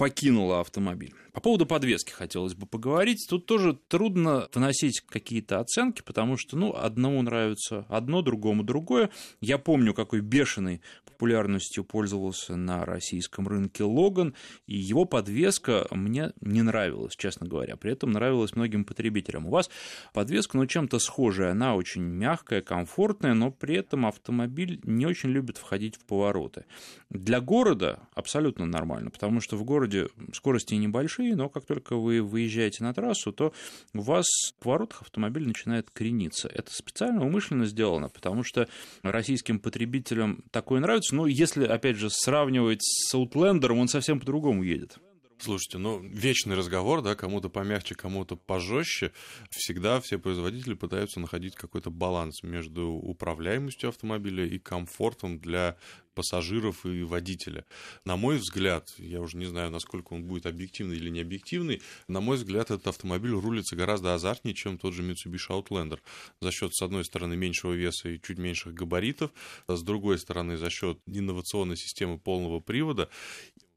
покинула 0.00 0.60
автомобиль. 0.60 1.12
По 1.34 1.42
поводу 1.42 1.66
подвески 1.66 2.10
хотелось 2.10 2.54
бы 2.54 2.64
поговорить. 2.64 3.26
Тут 3.28 3.44
тоже 3.44 3.78
трудно 3.88 4.48
выносить 4.54 5.02
какие-то 5.02 5.60
оценки, 5.60 6.00
потому 6.00 6.38
что, 6.38 6.56
ну, 6.56 6.74
одному 6.74 7.20
нравится 7.20 7.84
одно, 7.90 8.22
другому 8.22 8.62
другое. 8.62 9.10
Я 9.42 9.58
помню, 9.58 9.92
какой 9.92 10.22
бешеной 10.22 10.80
популярностью 11.04 11.84
пользовался 11.84 12.56
на 12.56 12.86
российском 12.86 13.46
рынке 13.46 13.84
Логан, 13.84 14.34
и 14.66 14.74
его 14.74 15.04
подвеска 15.04 15.86
мне 15.90 16.32
не 16.40 16.62
нравилась, 16.62 17.14
честно 17.14 17.46
говоря. 17.46 17.76
При 17.76 17.92
этом 17.92 18.10
нравилась 18.10 18.56
многим 18.56 18.86
потребителям. 18.86 19.46
У 19.46 19.50
вас 19.50 19.68
подвеска, 20.14 20.56
ну, 20.56 20.66
чем-то 20.66 20.98
схожая. 20.98 21.50
Она 21.50 21.74
очень 21.74 22.02
мягкая, 22.02 22.62
комфортная, 22.62 23.34
но 23.34 23.50
при 23.50 23.76
этом 23.76 24.06
автомобиль 24.06 24.80
не 24.82 25.04
очень 25.04 25.28
любит 25.28 25.58
входить 25.58 25.96
в 25.96 26.06
повороты. 26.06 26.64
Для 27.10 27.42
города 27.42 28.00
абсолютно 28.14 28.64
нормально, 28.64 29.10
потому 29.10 29.42
что 29.42 29.58
в 29.58 29.64
городе 29.64 29.89
городе 29.90 30.08
скорости 30.32 30.74
небольшие, 30.74 31.36
но 31.36 31.48
как 31.48 31.66
только 31.66 31.96
вы 31.96 32.22
выезжаете 32.22 32.84
на 32.84 32.94
трассу, 32.94 33.32
то 33.32 33.52
у 33.94 34.00
вас 34.00 34.26
в 34.56 34.62
поворотах 34.62 35.02
автомобиль 35.02 35.46
начинает 35.46 35.90
крениться. 35.90 36.48
Это 36.48 36.72
специально, 36.72 37.24
умышленно 37.24 37.66
сделано, 37.66 38.08
потому 38.08 38.42
что 38.44 38.68
российским 39.02 39.58
потребителям 39.58 40.44
такое 40.50 40.80
нравится. 40.80 41.14
Но 41.14 41.26
если, 41.26 41.64
опять 41.64 41.96
же, 41.96 42.10
сравнивать 42.10 42.82
с 42.82 43.14
Outlander, 43.14 43.72
он 43.72 43.88
совсем 43.88 44.20
по-другому 44.20 44.62
едет. 44.62 44.98
Слушайте, 45.42 45.78
ну, 45.78 46.00
вечный 46.02 46.54
разговор, 46.54 47.00
да, 47.00 47.14
кому-то 47.14 47.48
помягче, 47.48 47.94
кому-то 47.94 48.36
пожестче. 48.36 49.12
Всегда 49.48 49.98
все 50.02 50.18
производители 50.18 50.74
пытаются 50.74 51.18
находить 51.18 51.54
какой-то 51.54 51.90
баланс 51.90 52.42
между 52.42 52.88
управляемостью 52.88 53.88
автомобиля 53.88 54.44
и 54.44 54.58
комфортом 54.58 55.38
для 55.38 55.78
пассажиров 56.20 56.84
и 56.84 57.02
водителя. 57.02 57.64
На 58.04 58.16
мой 58.16 58.36
взгляд, 58.36 58.92
я 58.98 59.22
уже 59.22 59.38
не 59.38 59.46
знаю, 59.46 59.70
насколько 59.70 60.12
он 60.12 60.24
будет 60.24 60.44
объективный 60.44 60.96
или 60.96 61.08
не 61.08 61.20
объективный, 61.20 61.80
на 62.08 62.20
мой 62.20 62.36
взгляд, 62.36 62.70
этот 62.70 62.88
автомобиль 62.88 63.30
рулится 63.30 63.74
гораздо 63.74 64.12
азартнее, 64.12 64.54
чем 64.54 64.76
тот 64.76 64.92
же 64.92 65.02
Mitsubishi 65.02 65.48
Outlander. 65.48 65.98
За 66.42 66.50
счет, 66.50 66.74
с 66.74 66.82
одной 66.82 67.06
стороны, 67.06 67.36
меньшего 67.36 67.72
веса 67.72 68.10
и 68.10 68.20
чуть 68.20 68.36
меньших 68.36 68.74
габаритов, 68.74 69.30
а 69.66 69.76
с 69.76 69.82
другой 69.82 70.18
стороны, 70.18 70.58
за 70.58 70.68
счет 70.68 70.98
инновационной 71.06 71.78
системы 71.78 72.18
полного 72.18 72.60
привода 72.60 73.08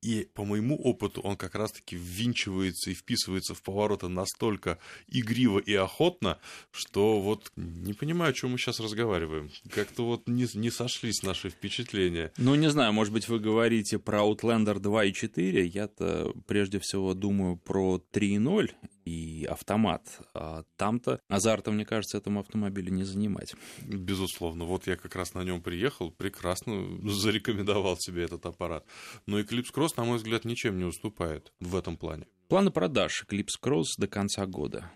и 0.04 0.28
по 0.34 0.44
моему 0.44 0.76
опыту 0.76 1.22
он 1.22 1.38
как 1.38 1.56
раз-таки 1.56 1.96
ввинчивается 1.96 2.92
и 2.92 2.94
вписывается 2.94 3.56
в 3.56 3.62
повороты 3.62 4.10
настолько 4.10 4.78
игриво 5.08 5.60
и 5.60 5.74
охотно, 5.74 6.40
что 6.72 7.22
вот 7.22 7.52
не 7.56 7.94
понимаю, 7.94 8.32
о 8.32 8.34
чем 8.34 8.52
мы 8.52 8.58
сейчас 8.58 8.80
разговариваем. 8.80 9.50
Как-то 9.70 10.06
вот 10.06 10.28
не, 10.28 10.46
не 10.56 10.70
сошлись 10.70 11.24
наши 11.24 11.50
впечатления. 11.50 12.32
Ну, 12.38 12.56
не 12.56 12.70
знаю, 12.70 12.92
может 12.92 13.14
быть, 13.14 13.30
вы 13.30 13.40
говорите 13.40 13.98
про 13.98 14.20
Outlander 14.20 14.80
2 14.80 15.06
и 15.06 15.14
4. 15.14 15.66
Я-то 15.68 16.34
прежде 16.48 16.80
всего 16.80 17.14
думаю 17.14 17.56
про 17.56 18.02
3.0 18.12 18.72
и 19.06 19.46
автомат. 19.46 20.22
А 20.34 20.64
там-то 20.78 21.20
азарта, 21.28 21.72
мне 21.72 21.86
кажется, 21.86 22.18
этому 22.18 22.40
автомобилю 22.40 22.92
не 22.92 23.04
занимать. 23.04 23.56
Безусловно. 23.82 24.66
Вот 24.66 24.88
я 24.88 24.96
как 24.96 25.16
раз 25.16 25.34
на 25.34 25.44
нем 25.44 25.62
приехал, 25.62 26.12
прекрасно 26.12 26.74
зарекомендовал 27.10 27.98
себе 27.98 28.24
этот 28.24 28.46
аппарат. 28.46 28.86
Но 29.26 29.40
Eclipse 29.40 29.74
Cross, 29.74 29.94
на 29.98 30.06
мой 30.06 30.18
взгляд, 30.18 30.46
ничем 30.46 30.78
не 30.78 30.86
уступает 30.86 31.52
в 31.60 31.76
этом 31.76 31.98
плане. 31.98 32.28
Планы 32.50 32.72
продаж 32.72 33.24
Eclipse 33.28 33.60
Cross 33.62 33.86
до 33.98 34.08
конца 34.08 34.46
года 34.46 34.92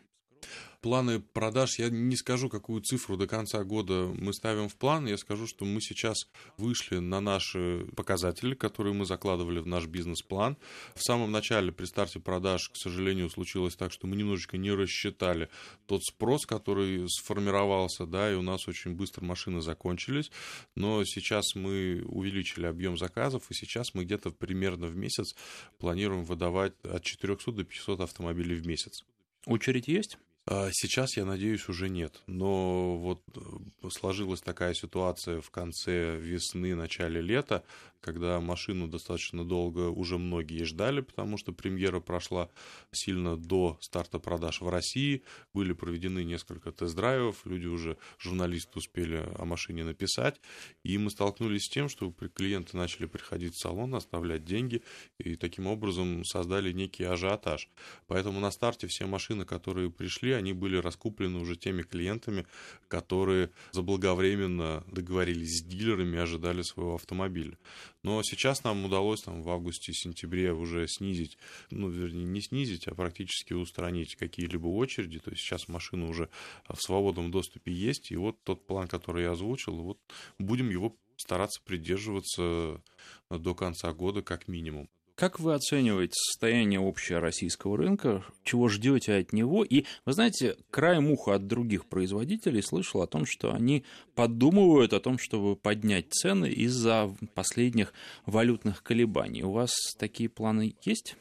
планы 0.81 1.19
продаж, 1.19 1.79
я 1.79 1.89
не 1.89 2.15
скажу, 2.15 2.49
какую 2.49 2.81
цифру 2.81 3.17
до 3.17 3.27
конца 3.27 3.63
года 3.63 4.11
мы 4.15 4.33
ставим 4.33 4.69
в 4.69 4.75
план, 4.75 5.07
я 5.07 5.17
скажу, 5.17 5.47
что 5.47 5.65
мы 5.65 5.81
сейчас 5.81 6.17
вышли 6.57 6.99
на 6.99 7.19
наши 7.19 7.87
показатели, 7.95 8.53
которые 8.53 8.93
мы 8.93 9.05
закладывали 9.05 9.59
в 9.59 9.67
наш 9.67 9.87
бизнес-план. 9.87 10.57
В 10.95 11.03
самом 11.03 11.31
начале, 11.31 11.71
при 11.71 11.85
старте 11.85 12.19
продаж, 12.19 12.69
к 12.69 12.77
сожалению, 12.77 13.29
случилось 13.29 13.75
так, 13.75 13.91
что 13.91 14.07
мы 14.07 14.15
немножечко 14.15 14.57
не 14.57 14.71
рассчитали 14.71 15.49
тот 15.85 16.03
спрос, 16.03 16.45
который 16.45 17.07
сформировался, 17.09 18.05
да, 18.05 18.31
и 18.31 18.35
у 18.35 18.41
нас 18.41 18.67
очень 18.67 18.91
быстро 18.91 19.25
машины 19.25 19.61
закончились, 19.61 20.31
но 20.75 21.03
сейчас 21.05 21.55
мы 21.55 22.03
увеличили 22.05 22.65
объем 22.65 22.97
заказов, 22.97 23.49
и 23.49 23.53
сейчас 23.53 23.93
мы 23.93 24.03
где-то 24.05 24.31
примерно 24.31 24.87
в 24.87 24.95
месяц 24.95 25.35
планируем 25.79 26.23
выдавать 26.23 26.73
от 26.83 27.03
400 27.03 27.51
до 27.51 27.63
500 27.63 28.01
автомобилей 28.01 28.55
в 28.55 28.67
месяц. 28.67 29.03
Очередь 29.45 29.87
есть? 29.87 30.17
А 30.49 30.69
сейчас, 30.71 31.17
я 31.17 31.25
надеюсь, 31.25 31.67
уже 31.67 31.89
нет. 31.89 32.21
Но 32.25 32.97
вот 32.97 33.21
э, 33.35 33.89
сложилась 33.89 34.39
такая 34.39 34.73
ситуация 34.73 35.41
в 35.41 35.51
конце 35.51 36.17
весны, 36.17 36.73
начале 36.73 37.19
лета, 37.19 37.65
когда 37.99 38.39
машину 38.39 38.87
достаточно 38.87 39.43
долго 39.43 39.89
уже 39.89 40.17
многие 40.17 40.63
ждали, 40.63 41.01
потому 41.01 41.37
что 41.37 41.51
премьера 41.51 41.99
прошла 41.99 42.49
сильно 42.93 43.35
до 43.35 43.77
старта 43.81 44.19
продаж 44.19 44.61
в 44.61 44.69
России. 44.69 45.23
Были 45.53 45.73
проведены 45.73 46.23
несколько 46.23 46.71
тест-драйвов, 46.71 47.45
люди 47.45 47.67
уже, 47.67 47.97
журналисты 48.17 48.79
успели 48.79 49.27
о 49.37 49.43
машине 49.43 49.83
написать. 49.83 50.39
И 50.83 50.97
мы 50.97 51.09
столкнулись 51.09 51.65
с 51.65 51.69
тем, 51.69 51.89
что 51.89 52.11
клиенты 52.11 52.77
начали 52.77 53.05
приходить 53.05 53.55
в 53.55 53.59
салон, 53.59 53.95
оставлять 53.95 54.45
деньги, 54.45 54.81
и 55.17 55.35
таким 55.35 55.67
образом 55.67 56.23
создали 56.23 56.71
некий 56.71 57.03
ажиотаж. 57.03 57.67
Поэтому 58.07 58.39
на 58.39 58.51
старте 58.51 58.87
все 58.87 59.05
машины, 59.05 59.43
которые 59.43 59.91
пришли, 59.91 60.36
они 60.37 60.53
были 60.53 60.77
раскуплены 60.77 61.39
уже 61.39 61.55
теми 61.55 61.81
клиентами, 61.81 62.45
которые 62.87 63.51
заблаговременно 63.71 64.83
договорились 64.87 65.59
с 65.59 65.63
дилерами 65.63 66.15
и 66.15 66.19
ожидали 66.19 66.61
своего 66.61 66.95
автомобиля. 66.95 67.57
Но 68.03 68.21
сейчас 68.23 68.63
нам 68.63 68.85
удалось 68.85 69.21
там, 69.21 69.41
в 69.41 69.49
августе-сентябре 69.49 70.53
уже 70.53 70.87
снизить, 70.87 71.37
ну, 71.71 71.89
вернее, 71.89 72.25
не 72.25 72.41
снизить, 72.41 72.87
а 72.87 72.95
практически 72.95 73.53
устранить 73.53 74.15
какие-либо 74.15 74.67
очереди. 74.67 75.19
То 75.19 75.31
есть 75.31 75.41
сейчас 75.41 75.67
машина 75.67 76.07
уже 76.07 76.29
в 76.69 76.81
свободном 76.81 77.31
доступе 77.31 77.71
есть. 77.71 78.11
И 78.11 78.15
вот 78.15 78.41
тот 78.43 78.65
план, 78.65 78.87
который 78.87 79.23
я 79.23 79.31
озвучил, 79.31 79.75
вот 79.75 79.99
будем 80.39 80.69
его 80.69 80.95
стараться 81.17 81.61
придерживаться 81.63 82.81
до 83.29 83.55
конца 83.55 83.91
года 83.91 84.21
как 84.21 84.47
минимум. 84.47 84.89
Как 85.17 85.39
вы 85.39 85.55
оцениваете 85.55 86.13
состояние 86.13 86.79
общего 86.79 87.19
российского 87.19 87.75
рынка? 87.75 88.23
Чего 88.43 88.67
ждете 88.67 89.15
от 89.15 89.33
него? 89.33 89.63
И, 89.63 89.85
вы 90.05 90.13
знаете, 90.13 90.57
краем 90.69 91.09
уха 91.09 91.33
от 91.33 91.47
других 91.47 91.87
производителей 91.87 92.61
слышал 92.61 93.01
о 93.01 93.07
том, 93.07 93.25
что 93.25 93.51
они 93.51 93.83
подумывают 94.13 94.93
о 94.93 94.99
том, 94.99 95.17
чтобы 95.17 95.55
поднять 95.55 96.13
цены 96.13 96.51
из-за 96.51 97.11
последних 97.33 97.93
валютных 98.27 98.83
колебаний. 98.83 99.41
У 99.41 99.53
вас 99.53 99.71
такие 99.97 100.29
планы 100.29 100.75
есть? 100.83 101.15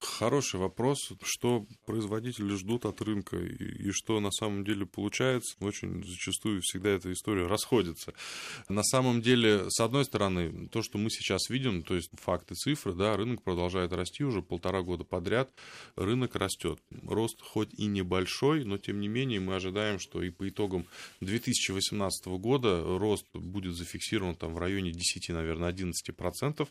Хороший 0.00 0.60
вопрос, 0.60 1.12
что 1.22 1.66
производители 1.86 2.54
ждут 2.54 2.84
от 2.84 3.00
рынка 3.00 3.36
и, 3.36 3.88
и 3.88 3.90
что 3.92 4.20
на 4.20 4.30
самом 4.30 4.64
деле 4.64 4.86
получается. 4.86 5.56
Очень 5.60 6.04
зачастую 6.04 6.60
всегда 6.62 6.90
эта 6.90 7.12
история 7.12 7.46
расходится. 7.46 8.12
На 8.68 8.82
самом 8.82 9.22
деле, 9.22 9.70
с 9.70 9.80
одной 9.80 10.04
стороны, 10.04 10.68
то, 10.68 10.82
что 10.82 10.98
мы 10.98 11.10
сейчас 11.10 11.48
видим, 11.48 11.82
то 11.82 11.94
есть 11.94 12.10
факты, 12.20 12.54
цифры, 12.54 12.92
да, 12.94 13.16
рынок 13.16 13.42
продолжает 13.42 13.92
расти 13.92 14.24
уже 14.24 14.42
полтора 14.42 14.82
года 14.82 15.04
подряд, 15.04 15.50
рынок 15.96 16.36
растет. 16.36 16.80
Рост 17.02 17.40
хоть 17.40 17.72
и 17.74 17.86
небольшой, 17.86 18.64
но 18.64 18.78
тем 18.78 19.00
не 19.00 19.08
менее 19.08 19.40
мы 19.40 19.54
ожидаем, 19.54 19.98
что 19.98 20.22
и 20.22 20.30
по 20.30 20.48
итогам 20.48 20.86
2018 21.20 22.26
года 22.26 22.82
рост 22.98 23.26
будет 23.32 23.74
зафиксирован 23.74 24.34
там 24.34 24.54
в 24.54 24.58
районе 24.58 24.92
10, 24.92 25.30
наверное, 25.30 25.72
11% 25.72 26.68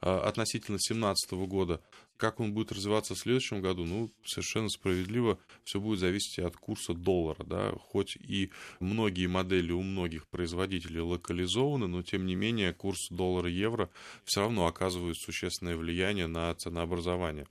а 0.00 0.20
относительно 0.20 0.78
2017 0.78 1.32
года. 1.48 1.80
Как 2.16 2.40
он 2.40 2.52
будет 2.52 2.72
развиваться 2.72 3.14
в 3.14 3.18
следующем 3.18 3.60
году, 3.60 3.84
ну, 3.84 4.10
совершенно 4.24 4.68
справедливо, 4.68 5.38
все 5.64 5.80
будет 5.80 6.00
зависеть 6.00 6.38
от 6.38 6.56
курса 6.56 6.94
доллара, 6.94 7.44
да, 7.44 7.72
хоть 7.78 8.16
и 8.16 8.50
многие 8.80 9.26
модели 9.26 9.72
у 9.72 9.82
многих 9.82 10.26
производителей 10.28 11.00
локализованы, 11.00 11.86
но 11.86 12.02
тем 12.02 12.26
не 12.26 12.34
менее 12.34 12.72
курс 12.72 13.08
доллара-евро 13.10 13.90
все 14.24 14.40
равно 14.40 14.66
оказывает 14.66 15.16
существенное 15.16 15.76
влияние 15.76 16.26
на 16.26 16.54
ценообразование. 16.54 17.46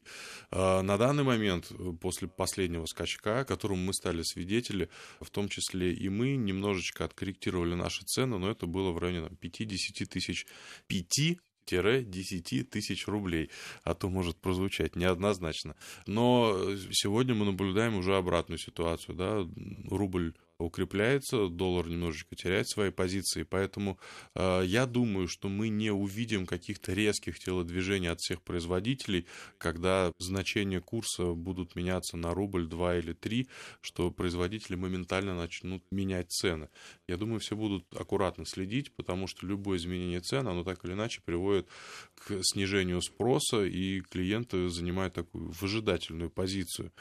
А, 0.51 0.81
на 0.81 0.97
данный 0.97 1.23
момент, 1.23 1.71
после 2.01 2.27
последнего 2.27 2.85
скачка, 2.85 3.45
которому 3.45 3.83
мы 3.83 3.93
стали 3.93 4.21
свидетели, 4.23 4.89
в 5.21 5.29
том 5.29 5.49
числе 5.49 5.93
и 5.93 6.09
мы 6.09 6.35
немножечко 6.35 7.05
откорректировали 7.05 7.75
наши 7.75 8.03
цены, 8.05 8.37
но 8.37 8.49
это 8.49 8.65
было 8.65 8.91
в 8.91 8.97
районе 8.97 9.27
5-10 9.41 10.05
тысяч 10.05 10.45
5 10.87 11.39
10 11.71 12.69
тысяч 12.69 13.07
рублей, 13.07 13.49
а 13.83 13.93
то 13.93 14.09
может 14.09 14.37
прозвучать 14.37 14.95
неоднозначно. 14.95 15.75
Но 16.05 16.75
сегодня 16.91 17.35
мы 17.35 17.45
наблюдаем 17.45 17.95
уже 17.95 18.15
обратную 18.15 18.59
ситуацию, 18.59 19.15
да, 19.15 19.47
рубль 19.89 20.33
укрепляется, 20.59 21.47
доллар 21.49 21.87
немножечко 21.87 22.35
теряет 22.35 22.69
свои 22.69 22.91
позиции, 22.91 23.43
поэтому 23.43 23.99
э, 24.35 24.63
я 24.65 24.85
думаю, 24.85 25.27
что 25.27 25.49
мы 25.49 25.69
не 25.69 25.91
увидим 25.91 26.45
каких-то 26.45 26.93
резких 26.93 27.39
телодвижений 27.39 28.09
от 28.09 28.19
всех 28.19 28.41
производителей, 28.41 29.25
когда 29.57 30.11
значения 30.19 30.79
курса 30.79 31.33
будут 31.33 31.75
меняться 31.75 32.17
на 32.17 32.33
рубль, 32.33 32.67
два 32.67 32.97
или 32.97 33.13
три, 33.13 33.49
что 33.81 34.11
производители 34.11 34.75
моментально 34.75 35.35
начнут 35.35 35.83
менять 35.91 36.31
цены. 36.31 36.69
Я 37.07 37.17
думаю, 37.17 37.39
все 37.39 37.55
будут 37.55 37.85
аккуратно 37.93 38.45
следить, 38.45 38.93
потому 38.93 39.27
что 39.27 39.45
любое 39.45 39.77
изменение 39.77 40.21
цен, 40.21 40.47
оно 40.47 40.63
так 40.63 40.83
или 40.85 40.93
иначе 40.93 41.21
приводит 41.25 41.67
к 42.15 42.41
снижению 42.43 43.01
спроса, 43.01 43.65
и 43.65 44.01
клиенты 44.01 44.69
занимают 44.69 45.13
такую 45.13 45.51
выжидательную 45.51 46.29
позицию. 46.29 46.91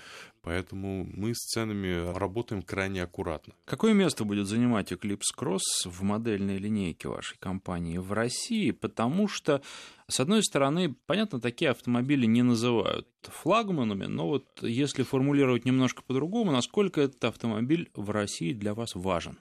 Поэтому 0.44 1.08
мы 1.10 1.34
с 1.34 1.38
ценами 1.38 2.14
работаем 2.16 2.62
крайне 2.62 3.02
аккуратно. 3.02 3.54
Какое 3.64 3.94
место 3.94 4.24
будет 4.24 4.46
занимать 4.46 4.92
Eclipse 4.92 5.32
Cross 5.36 5.60
в 5.86 6.02
модельной 6.02 6.58
линейке 6.58 7.08
вашей 7.08 7.38
компании 7.38 7.96
в 7.96 8.12
России? 8.12 8.70
Потому 8.70 9.26
что, 9.26 9.62
с 10.06 10.20
одной 10.20 10.42
стороны, 10.42 10.94
понятно, 11.06 11.40
такие 11.40 11.70
автомобили 11.70 12.26
не 12.26 12.42
называют 12.42 13.08
флагманами, 13.22 14.04
но 14.04 14.28
вот 14.28 14.62
если 14.62 15.02
формулировать 15.02 15.64
немножко 15.64 16.02
по-другому, 16.02 16.52
насколько 16.52 17.00
этот 17.00 17.24
автомобиль 17.24 17.90
в 17.94 18.10
России 18.10 18.52
для 18.52 18.74
вас 18.74 18.94
важен? 18.94 19.38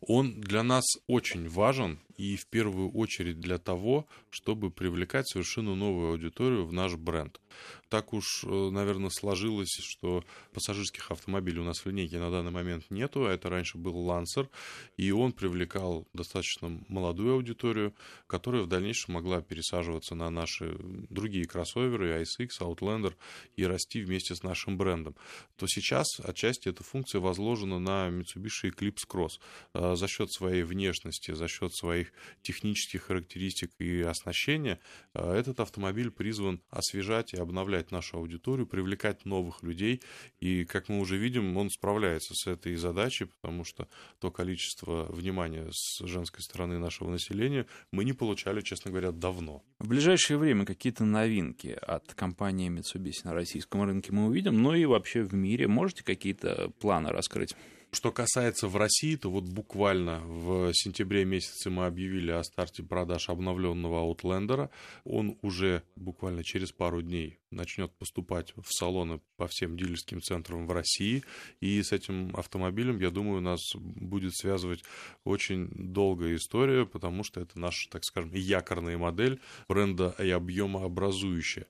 Он 0.00 0.40
для 0.40 0.62
нас 0.62 0.84
очень 1.06 1.48
важен, 1.48 2.00
и 2.16 2.36
в 2.36 2.46
первую 2.46 2.90
очередь 2.90 3.40
для 3.40 3.58
того, 3.58 4.06
чтобы 4.30 4.70
привлекать 4.70 5.28
совершенно 5.28 5.74
новую 5.74 6.12
аудиторию 6.12 6.66
в 6.66 6.72
наш 6.72 6.94
бренд. 6.94 7.40
Так 7.88 8.12
уж, 8.12 8.44
э, 8.44 8.70
наверное, 8.70 9.10
сложилось, 9.10 9.78
что 9.80 10.24
пассажирских 10.52 11.10
автомобилей 11.10 11.60
у 11.60 11.64
нас 11.64 11.78
в 11.78 11.86
линейке 11.86 12.18
на 12.18 12.30
данный 12.30 12.50
момент 12.50 12.90
нету, 12.90 13.26
а 13.26 13.32
это 13.32 13.48
раньше 13.50 13.78
был 13.78 14.08
Lancer, 14.08 14.48
и 14.96 15.12
он 15.12 15.32
привлекал 15.32 16.06
достаточно 16.12 16.80
молодую 16.88 17.34
аудиторию, 17.34 17.94
которая 18.26 18.62
в 18.62 18.66
дальнейшем 18.66 19.14
могла 19.14 19.42
пересаживаться 19.42 20.14
на 20.14 20.30
наши 20.30 20.76
другие 21.08 21.44
кроссоверы, 21.46 22.20
ISX, 22.22 22.48
Outlander, 22.60 23.14
и 23.56 23.64
расти 23.64 24.02
вместе 24.02 24.34
с 24.34 24.42
нашим 24.42 24.76
брендом. 24.76 25.14
То 25.56 25.66
сейчас 25.68 26.18
отчасти 26.18 26.68
эта 26.68 26.82
функция 26.82 27.20
возложена 27.20 27.78
на 27.78 28.08
Mitsubishi 28.08 28.72
Eclipse 28.74 29.06
Cross 29.08 29.40
э, 29.74 29.94
за 29.94 30.08
счет 30.08 30.32
своей 30.32 30.62
внешности, 30.62 31.32
за 31.32 31.46
счет 31.46 31.72
своих 31.74 32.03
своих 32.04 32.12
технических 32.42 33.02
характеристик 33.02 33.70
и 33.78 34.02
оснащения, 34.02 34.78
э, 35.14 35.34
этот 35.34 35.60
автомобиль 35.60 36.10
призван 36.10 36.60
освежать 36.70 37.34
и 37.34 37.36
обновлять 37.36 37.90
нашу 37.90 38.18
аудиторию, 38.18 38.66
привлекать 38.66 39.24
новых 39.24 39.62
людей. 39.62 40.00
И, 40.40 40.64
как 40.64 40.88
мы 40.88 41.00
уже 41.00 41.16
видим, 41.16 41.56
он 41.56 41.70
справляется 41.70 42.34
с 42.34 42.46
этой 42.46 42.76
задачей, 42.76 43.26
потому 43.26 43.64
что 43.64 43.88
то 44.20 44.30
количество 44.30 45.06
внимания 45.12 45.68
с 45.72 46.04
женской 46.06 46.42
стороны 46.42 46.78
нашего 46.78 47.10
населения 47.10 47.66
мы 47.92 48.04
не 48.04 48.12
получали, 48.12 48.60
честно 48.60 48.90
говоря, 48.90 49.12
давно. 49.12 49.62
В 49.78 49.88
ближайшее 49.88 50.38
время 50.38 50.64
какие-то 50.64 51.04
новинки 51.04 51.76
от 51.82 52.14
компании 52.14 52.70
Mitsubishi 52.70 53.24
на 53.24 53.34
российском 53.34 53.82
рынке 53.82 54.12
мы 54.12 54.26
увидим, 54.26 54.62
но 54.62 54.74
и 54.74 54.84
вообще 54.84 55.22
в 55.22 55.34
мире. 55.34 55.66
Можете 55.66 56.04
какие-то 56.04 56.70
планы 56.80 57.10
раскрыть? 57.10 57.56
Что 57.94 58.10
касается 58.10 58.66
в 58.66 58.76
России, 58.76 59.14
то 59.14 59.30
вот 59.30 59.44
буквально 59.44 60.18
в 60.26 60.72
сентябре 60.74 61.24
месяце 61.24 61.70
мы 61.70 61.86
объявили 61.86 62.32
о 62.32 62.42
старте 62.42 62.82
продаж 62.82 63.28
обновленного 63.28 64.12
Outlander. 64.12 64.68
Он 65.04 65.38
уже 65.42 65.84
буквально 65.94 66.42
через 66.42 66.72
пару 66.72 67.02
дней 67.02 67.38
начнет 67.54 67.92
поступать 67.92 68.52
в 68.56 68.72
салоны 68.72 69.20
по 69.36 69.46
всем 69.48 69.76
дилерским 69.76 70.20
центрам 70.20 70.66
в 70.66 70.72
России. 70.72 71.24
И 71.60 71.82
с 71.82 71.92
этим 71.92 72.34
автомобилем, 72.36 73.00
я 73.00 73.10
думаю, 73.10 73.40
нас 73.40 73.60
будет 73.74 74.34
связывать 74.34 74.82
очень 75.24 75.68
долгая 75.74 76.36
история, 76.36 76.86
потому 76.86 77.24
что 77.24 77.40
это 77.40 77.58
наша, 77.58 77.88
так 77.90 78.04
скажем, 78.04 78.32
якорная 78.34 78.98
модель 78.98 79.40
бренда 79.68 80.14
и 80.18 80.30
объемообразующая. 80.30 81.66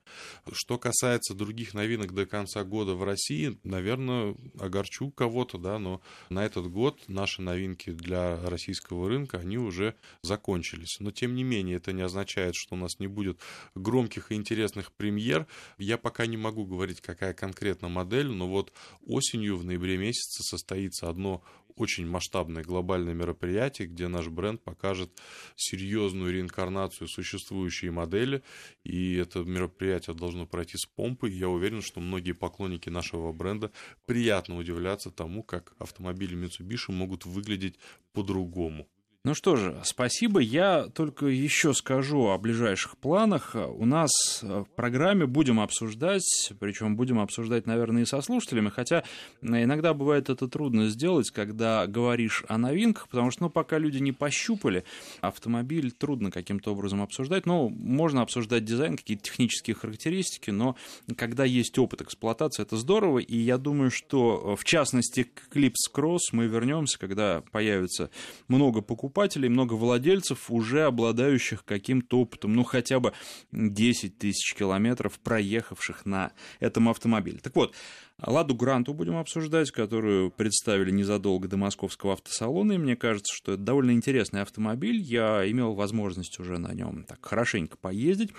Что 0.52 0.78
касается 0.78 1.34
других 1.34 1.74
новинок 1.74 2.12
до 2.12 2.26
конца 2.26 2.64
года 2.64 2.94
в 2.94 3.04
России, 3.04 3.58
наверное, 3.62 4.34
огорчу 4.58 5.10
кого-то, 5.10 5.58
да, 5.58 5.78
но 5.78 6.00
на 6.30 6.44
этот 6.44 6.68
год 6.68 7.02
наши 7.08 7.42
новинки 7.42 7.90
для 7.90 8.38
российского 8.48 9.08
рынка, 9.08 9.38
они 9.38 9.58
уже 9.58 9.94
закончились. 10.22 10.96
Но, 11.00 11.10
тем 11.10 11.34
не 11.34 11.44
менее, 11.44 11.76
это 11.76 11.92
не 11.92 12.02
означает, 12.02 12.54
что 12.54 12.74
у 12.74 12.78
нас 12.78 12.98
не 12.98 13.06
будет 13.06 13.38
громких 13.74 14.32
и 14.32 14.34
интересных 14.34 14.92
премьер. 14.92 15.46
Я 15.78 15.98
пока 15.98 16.26
не 16.26 16.36
могу 16.36 16.64
говорить, 16.64 17.00
какая 17.00 17.34
конкретно 17.34 17.88
модель, 17.88 18.28
но 18.28 18.48
вот 18.48 18.72
осенью, 19.06 19.56
в 19.56 19.64
ноябре 19.64 19.96
месяце, 19.96 20.42
состоится 20.42 21.08
одно 21.08 21.42
очень 21.76 22.06
масштабное 22.06 22.62
глобальное 22.62 23.14
мероприятие, 23.14 23.88
где 23.88 24.08
наш 24.08 24.28
бренд 24.28 24.62
покажет 24.62 25.10
серьезную 25.56 26.32
реинкарнацию 26.32 27.08
существующей 27.08 27.90
модели, 27.90 28.42
и 28.84 29.16
это 29.16 29.40
мероприятие 29.40 30.14
должно 30.14 30.46
пройти 30.46 30.76
с 30.76 30.86
помпой. 30.86 31.32
Я 31.32 31.48
уверен, 31.48 31.82
что 31.82 32.00
многие 32.00 32.32
поклонники 32.32 32.88
нашего 32.88 33.32
бренда 33.32 33.72
приятно 34.06 34.56
удивляться 34.56 35.10
тому, 35.10 35.42
как 35.42 35.74
автомобили 35.78 36.36
Mitsubishi 36.36 36.92
могут 36.92 37.26
выглядеть 37.26 37.78
по-другому. 38.12 38.88
Ну 39.26 39.32
что 39.32 39.56
же, 39.56 39.80
спасибо. 39.84 40.38
Я 40.38 40.88
только 40.94 41.28
еще 41.28 41.72
скажу 41.72 42.26
о 42.26 42.36
ближайших 42.36 42.98
планах. 42.98 43.54
У 43.54 43.86
нас 43.86 44.10
в 44.42 44.66
программе 44.76 45.24
будем 45.24 45.60
обсуждать, 45.60 46.52
причем 46.60 46.94
будем 46.94 47.18
обсуждать, 47.18 47.66
наверное, 47.66 48.02
и 48.02 48.04
со 48.04 48.20
слушателями, 48.20 48.68
хотя 48.68 49.02
иногда 49.40 49.94
бывает 49.94 50.28
это 50.28 50.46
трудно 50.46 50.90
сделать, 50.90 51.30
когда 51.30 51.86
говоришь 51.86 52.44
о 52.48 52.58
новинках, 52.58 53.08
потому 53.08 53.30
что, 53.30 53.44
ну, 53.44 53.48
пока 53.48 53.78
люди 53.78 53.96
не 53.96 54.12
пощупали, 54.12 54.84
автомобиль 55.22 55.90
трудно 55.90 56.30
каким-то 56.30 56.72
образом 56.72 57.00
обсуждать. 57.00 57.46
Ну, 57.46 57.70
можно 57.70 58.20
обсуждать 58.20 58.66
дизайн, 58.66 58.98
какие-то 58.98 59.22
технические 59.22 59.74
характеристики, 59.74 60.50
но 60.50 60.76
когда 61.16 61.46
есть 61.46 61.78
опыт 61.78 62.02
эксплуатации, 62.02 62.62
это 62.62 62.76
здорово, 62.76 63.20
и 63.20 63.38
я 63.38 63.56
думаю, 63.56 63.90
что, 63.90 64.54
в 64.54 64.64
частности, 64.64 65.22
к 65.22 65.56
Clips 65.56 65.90
Cross 65.94 66.18
мы 66.32 66.44
вернемся, 66.44 66.98
когда 66.98 67.42
появится 67.50 68.10
много 68.48 68.82
покупателей, 68.82 69.13
покупателей, 69.14 69.48
много 69.48 69.74
владельцев, 69.74 70.50
уже 70.50 70.82
обладающих 70.82 71.64
каким-то 71.64 72.20
опытом, 72.20 72.52
ну 72.54 72.64
хотя 72.64 72.98
бы 72.98 73.12
10 73.52 74.18
тысяч 74.18 74.54
километров 74.54 75.20
проехавших 75.20 76.04
на 76.04 76.32
этом 76.58 76.88
автомобиле. 76.88 77.38
Так 77.38 77.54
вот, 77.54 77.74
Ладу 78.22 78.54
Гранту 78.54 78.94
будем 78.94 79.16
обсуждать, 79.16 79.70
которую 79.70 80.30
представили 80.30 80.90
незадолго 80.90 81.48
до 81.48 81.56
московского 81.56 82.14
автосалона, 82.14 82.72
и 82.72 82.78
мне 82.78 82.96
кажется, 82.96 83.32
что 83.34 83.52
это 83.52 83.62
довольно 83.62 83.90
интересный 83.90 84.42
автомобиль. 84.42 84.96
Я 84.96 85.48
имел 85.50 85.74
возможность 85.74 86.38
уже 86.38 86.58
на 86.58 86.72
нем 86.72 87.04
так 87.04 87.24
хорошенько 87.24 87.76
поездить. 87.76 88.30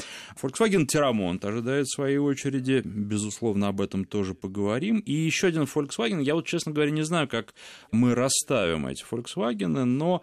Volkswagen 0.41 0.85
Terramont 0.85 1.45
ожидает 1.45 1.89
своей 1.89 2.17
очереди, 2.17 2.81
безусловно, 2.83 3.67
об 3.67 3.81
этом 3.81 4.05
тоже 4.05 4.33
поговорим. 4.33 4.99
И 4.99 5.13
еще 5.13 5.47
один 5.47 5.63
Volkswagen, 5.63 6.21
я 6.21 6.35
вот, 6.35 6.45
честно 6.45 6.71
говоря, 6.71 6.91
не 6.91 7.03
знаю, 7.03 7.27
как 7.27 7.53
мы 7.91 8.15
расставим 8.15 8.87
эти 8.87 9.05
Volkswagen, 9.09 9.83
но 9.83 10.21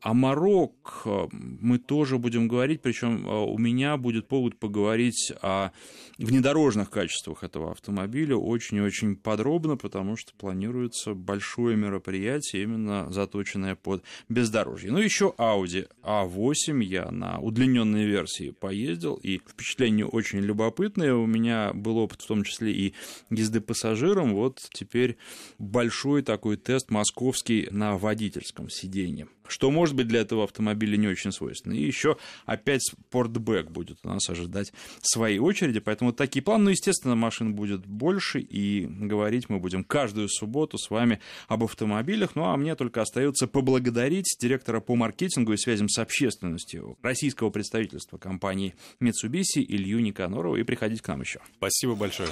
О 0.00 0.14
Марок 0.14 1.02
э, 1.04 1.26
мы 1.30 1.78
тоже 1.78 2.18
будем 2.18 2.48
говорить, 2.48 2.82
причем 2.82 3.26
э, 3.26 3.30
у 3.30 3.58
меня 3.58 3.96
будет 3.96 4.28
повод 4.28 4.56
поговорить 4.58 5.32
о 5.42 5.70
внедорожных 6.18 6.90
качествах 6.90 7.42
этого 7.42 7.72
автомобиля 7.72 8.36
очень 8.36 8.78
и 8.78 8.80
очень 8.80 9.16
подробно, 9.16 9.76
потому 9.76 10.16
что 10.16 10.32
планируется 10.34 11.14
большое 11.14 11.76
мероприятие, 11.76 12.62
именно 12.62 13.10
заточенное 13.10 13.74
под 13.74 14.02
бездорожье. 14.28 14.92
Ну, 14.92 14.98
еще 14.98 15.34
Audi 15.38 15.88
A8 16.02 16.82
я 16.82 17.10
на 17.10 17.38
удлиненной 17.38 18.04
версии 18.04 18.50
поездил, 18.50 19.14
и 19.14 19.38
впечатление 19.38 20.06
очень 20.06 20.40
любопытное. 20.40 21.14
У 21.14 21.26
меня 21.26 21.72
был 21.72 21.98
опыт 21.98 22.22
в 22.22 22.26
том 22.26 22.44
числе 22.44 22.72
и 22.72 22.94
езды 23.30 23.60
пассажиром. 23.60 24.34
Вот 24.34 24.60
теперь 24.72 25.16
большой 25.58 26.22
такой 26.22 26.56
тест 26.56 26.90
московский 26.90 27.68
на 27.70 27.96
водительском 27.96 28.68
сиденье 28.68 29.28
что 29.50 29.70
может 29.70 29.94
быть 29.94 30.08
для 30.08 30.20
этого 30.20 30.44
автомобиля 30.44 30.96
не 30.96 31.08
очень 31.08 31.32
свойственно. 31.32 31.74
И 31.74 31.84
еще 31.84 32.16
опять 32.44 32.82
спортбэк 32.82 33.70
будет 33.70 33.98
у 34.04 34.08
нас 34.08 34.28
ожидать 34.28 34.72
своей 35.02 35.38
очереди, 35.38 35.80
поэтому 35.80 36.12
такие 36.12 36.42
планы. 36.42 36.64
Ну, 36.64 36.70
естественно, 36.70 37.14
машин 37.14 37.54
будет 37.54 37.86
больше, 37.86 38.40
и 38.40 38.86
говорить 38.86 39.48
мы 39.48 39.58
будем 39.58 39.84
каждую 39.84 40.28
субботу 40.28 40.78
с 40.78 40.90
вами 40.90 41.20
об 41.48 41.64
автомобилях. 41.64 42.34
Ну, 42.34 42.44
а 42.44 42.56
мне 42.56 42.74
только 42.74 43.02
остается 43.02 43.46
поблагодарить 43.46 44.36
директора 44.40 44.80
по 44.80 44.96
маркетингу 44.96 45.52
и 45.52 45.56
связям 45.56 45.88
с 45.88 45.98
общественностью 45.98 46.98
российского 47.02 47.50
представительства 47.50 48.18
компании 48.18 48.74
Mitsubishi 49.00 49.64
Илью 49.66 50.00
Никанорова 50.00 50.56
и 50.56 50.62
приходить 50.62 51.02
к 51.02 51.08
нам 51.08 51.20
еще. 51.20 51.40
Спасибо 51.56 51.94
большое. 51.94 52.28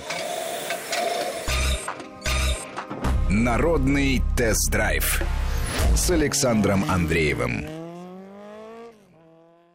Народный 3.30 4.22
тест-драйв 4.36 5.22
с 5.96 6.10
Александром 6.10 6.84
Андреевым. 6.88 7.83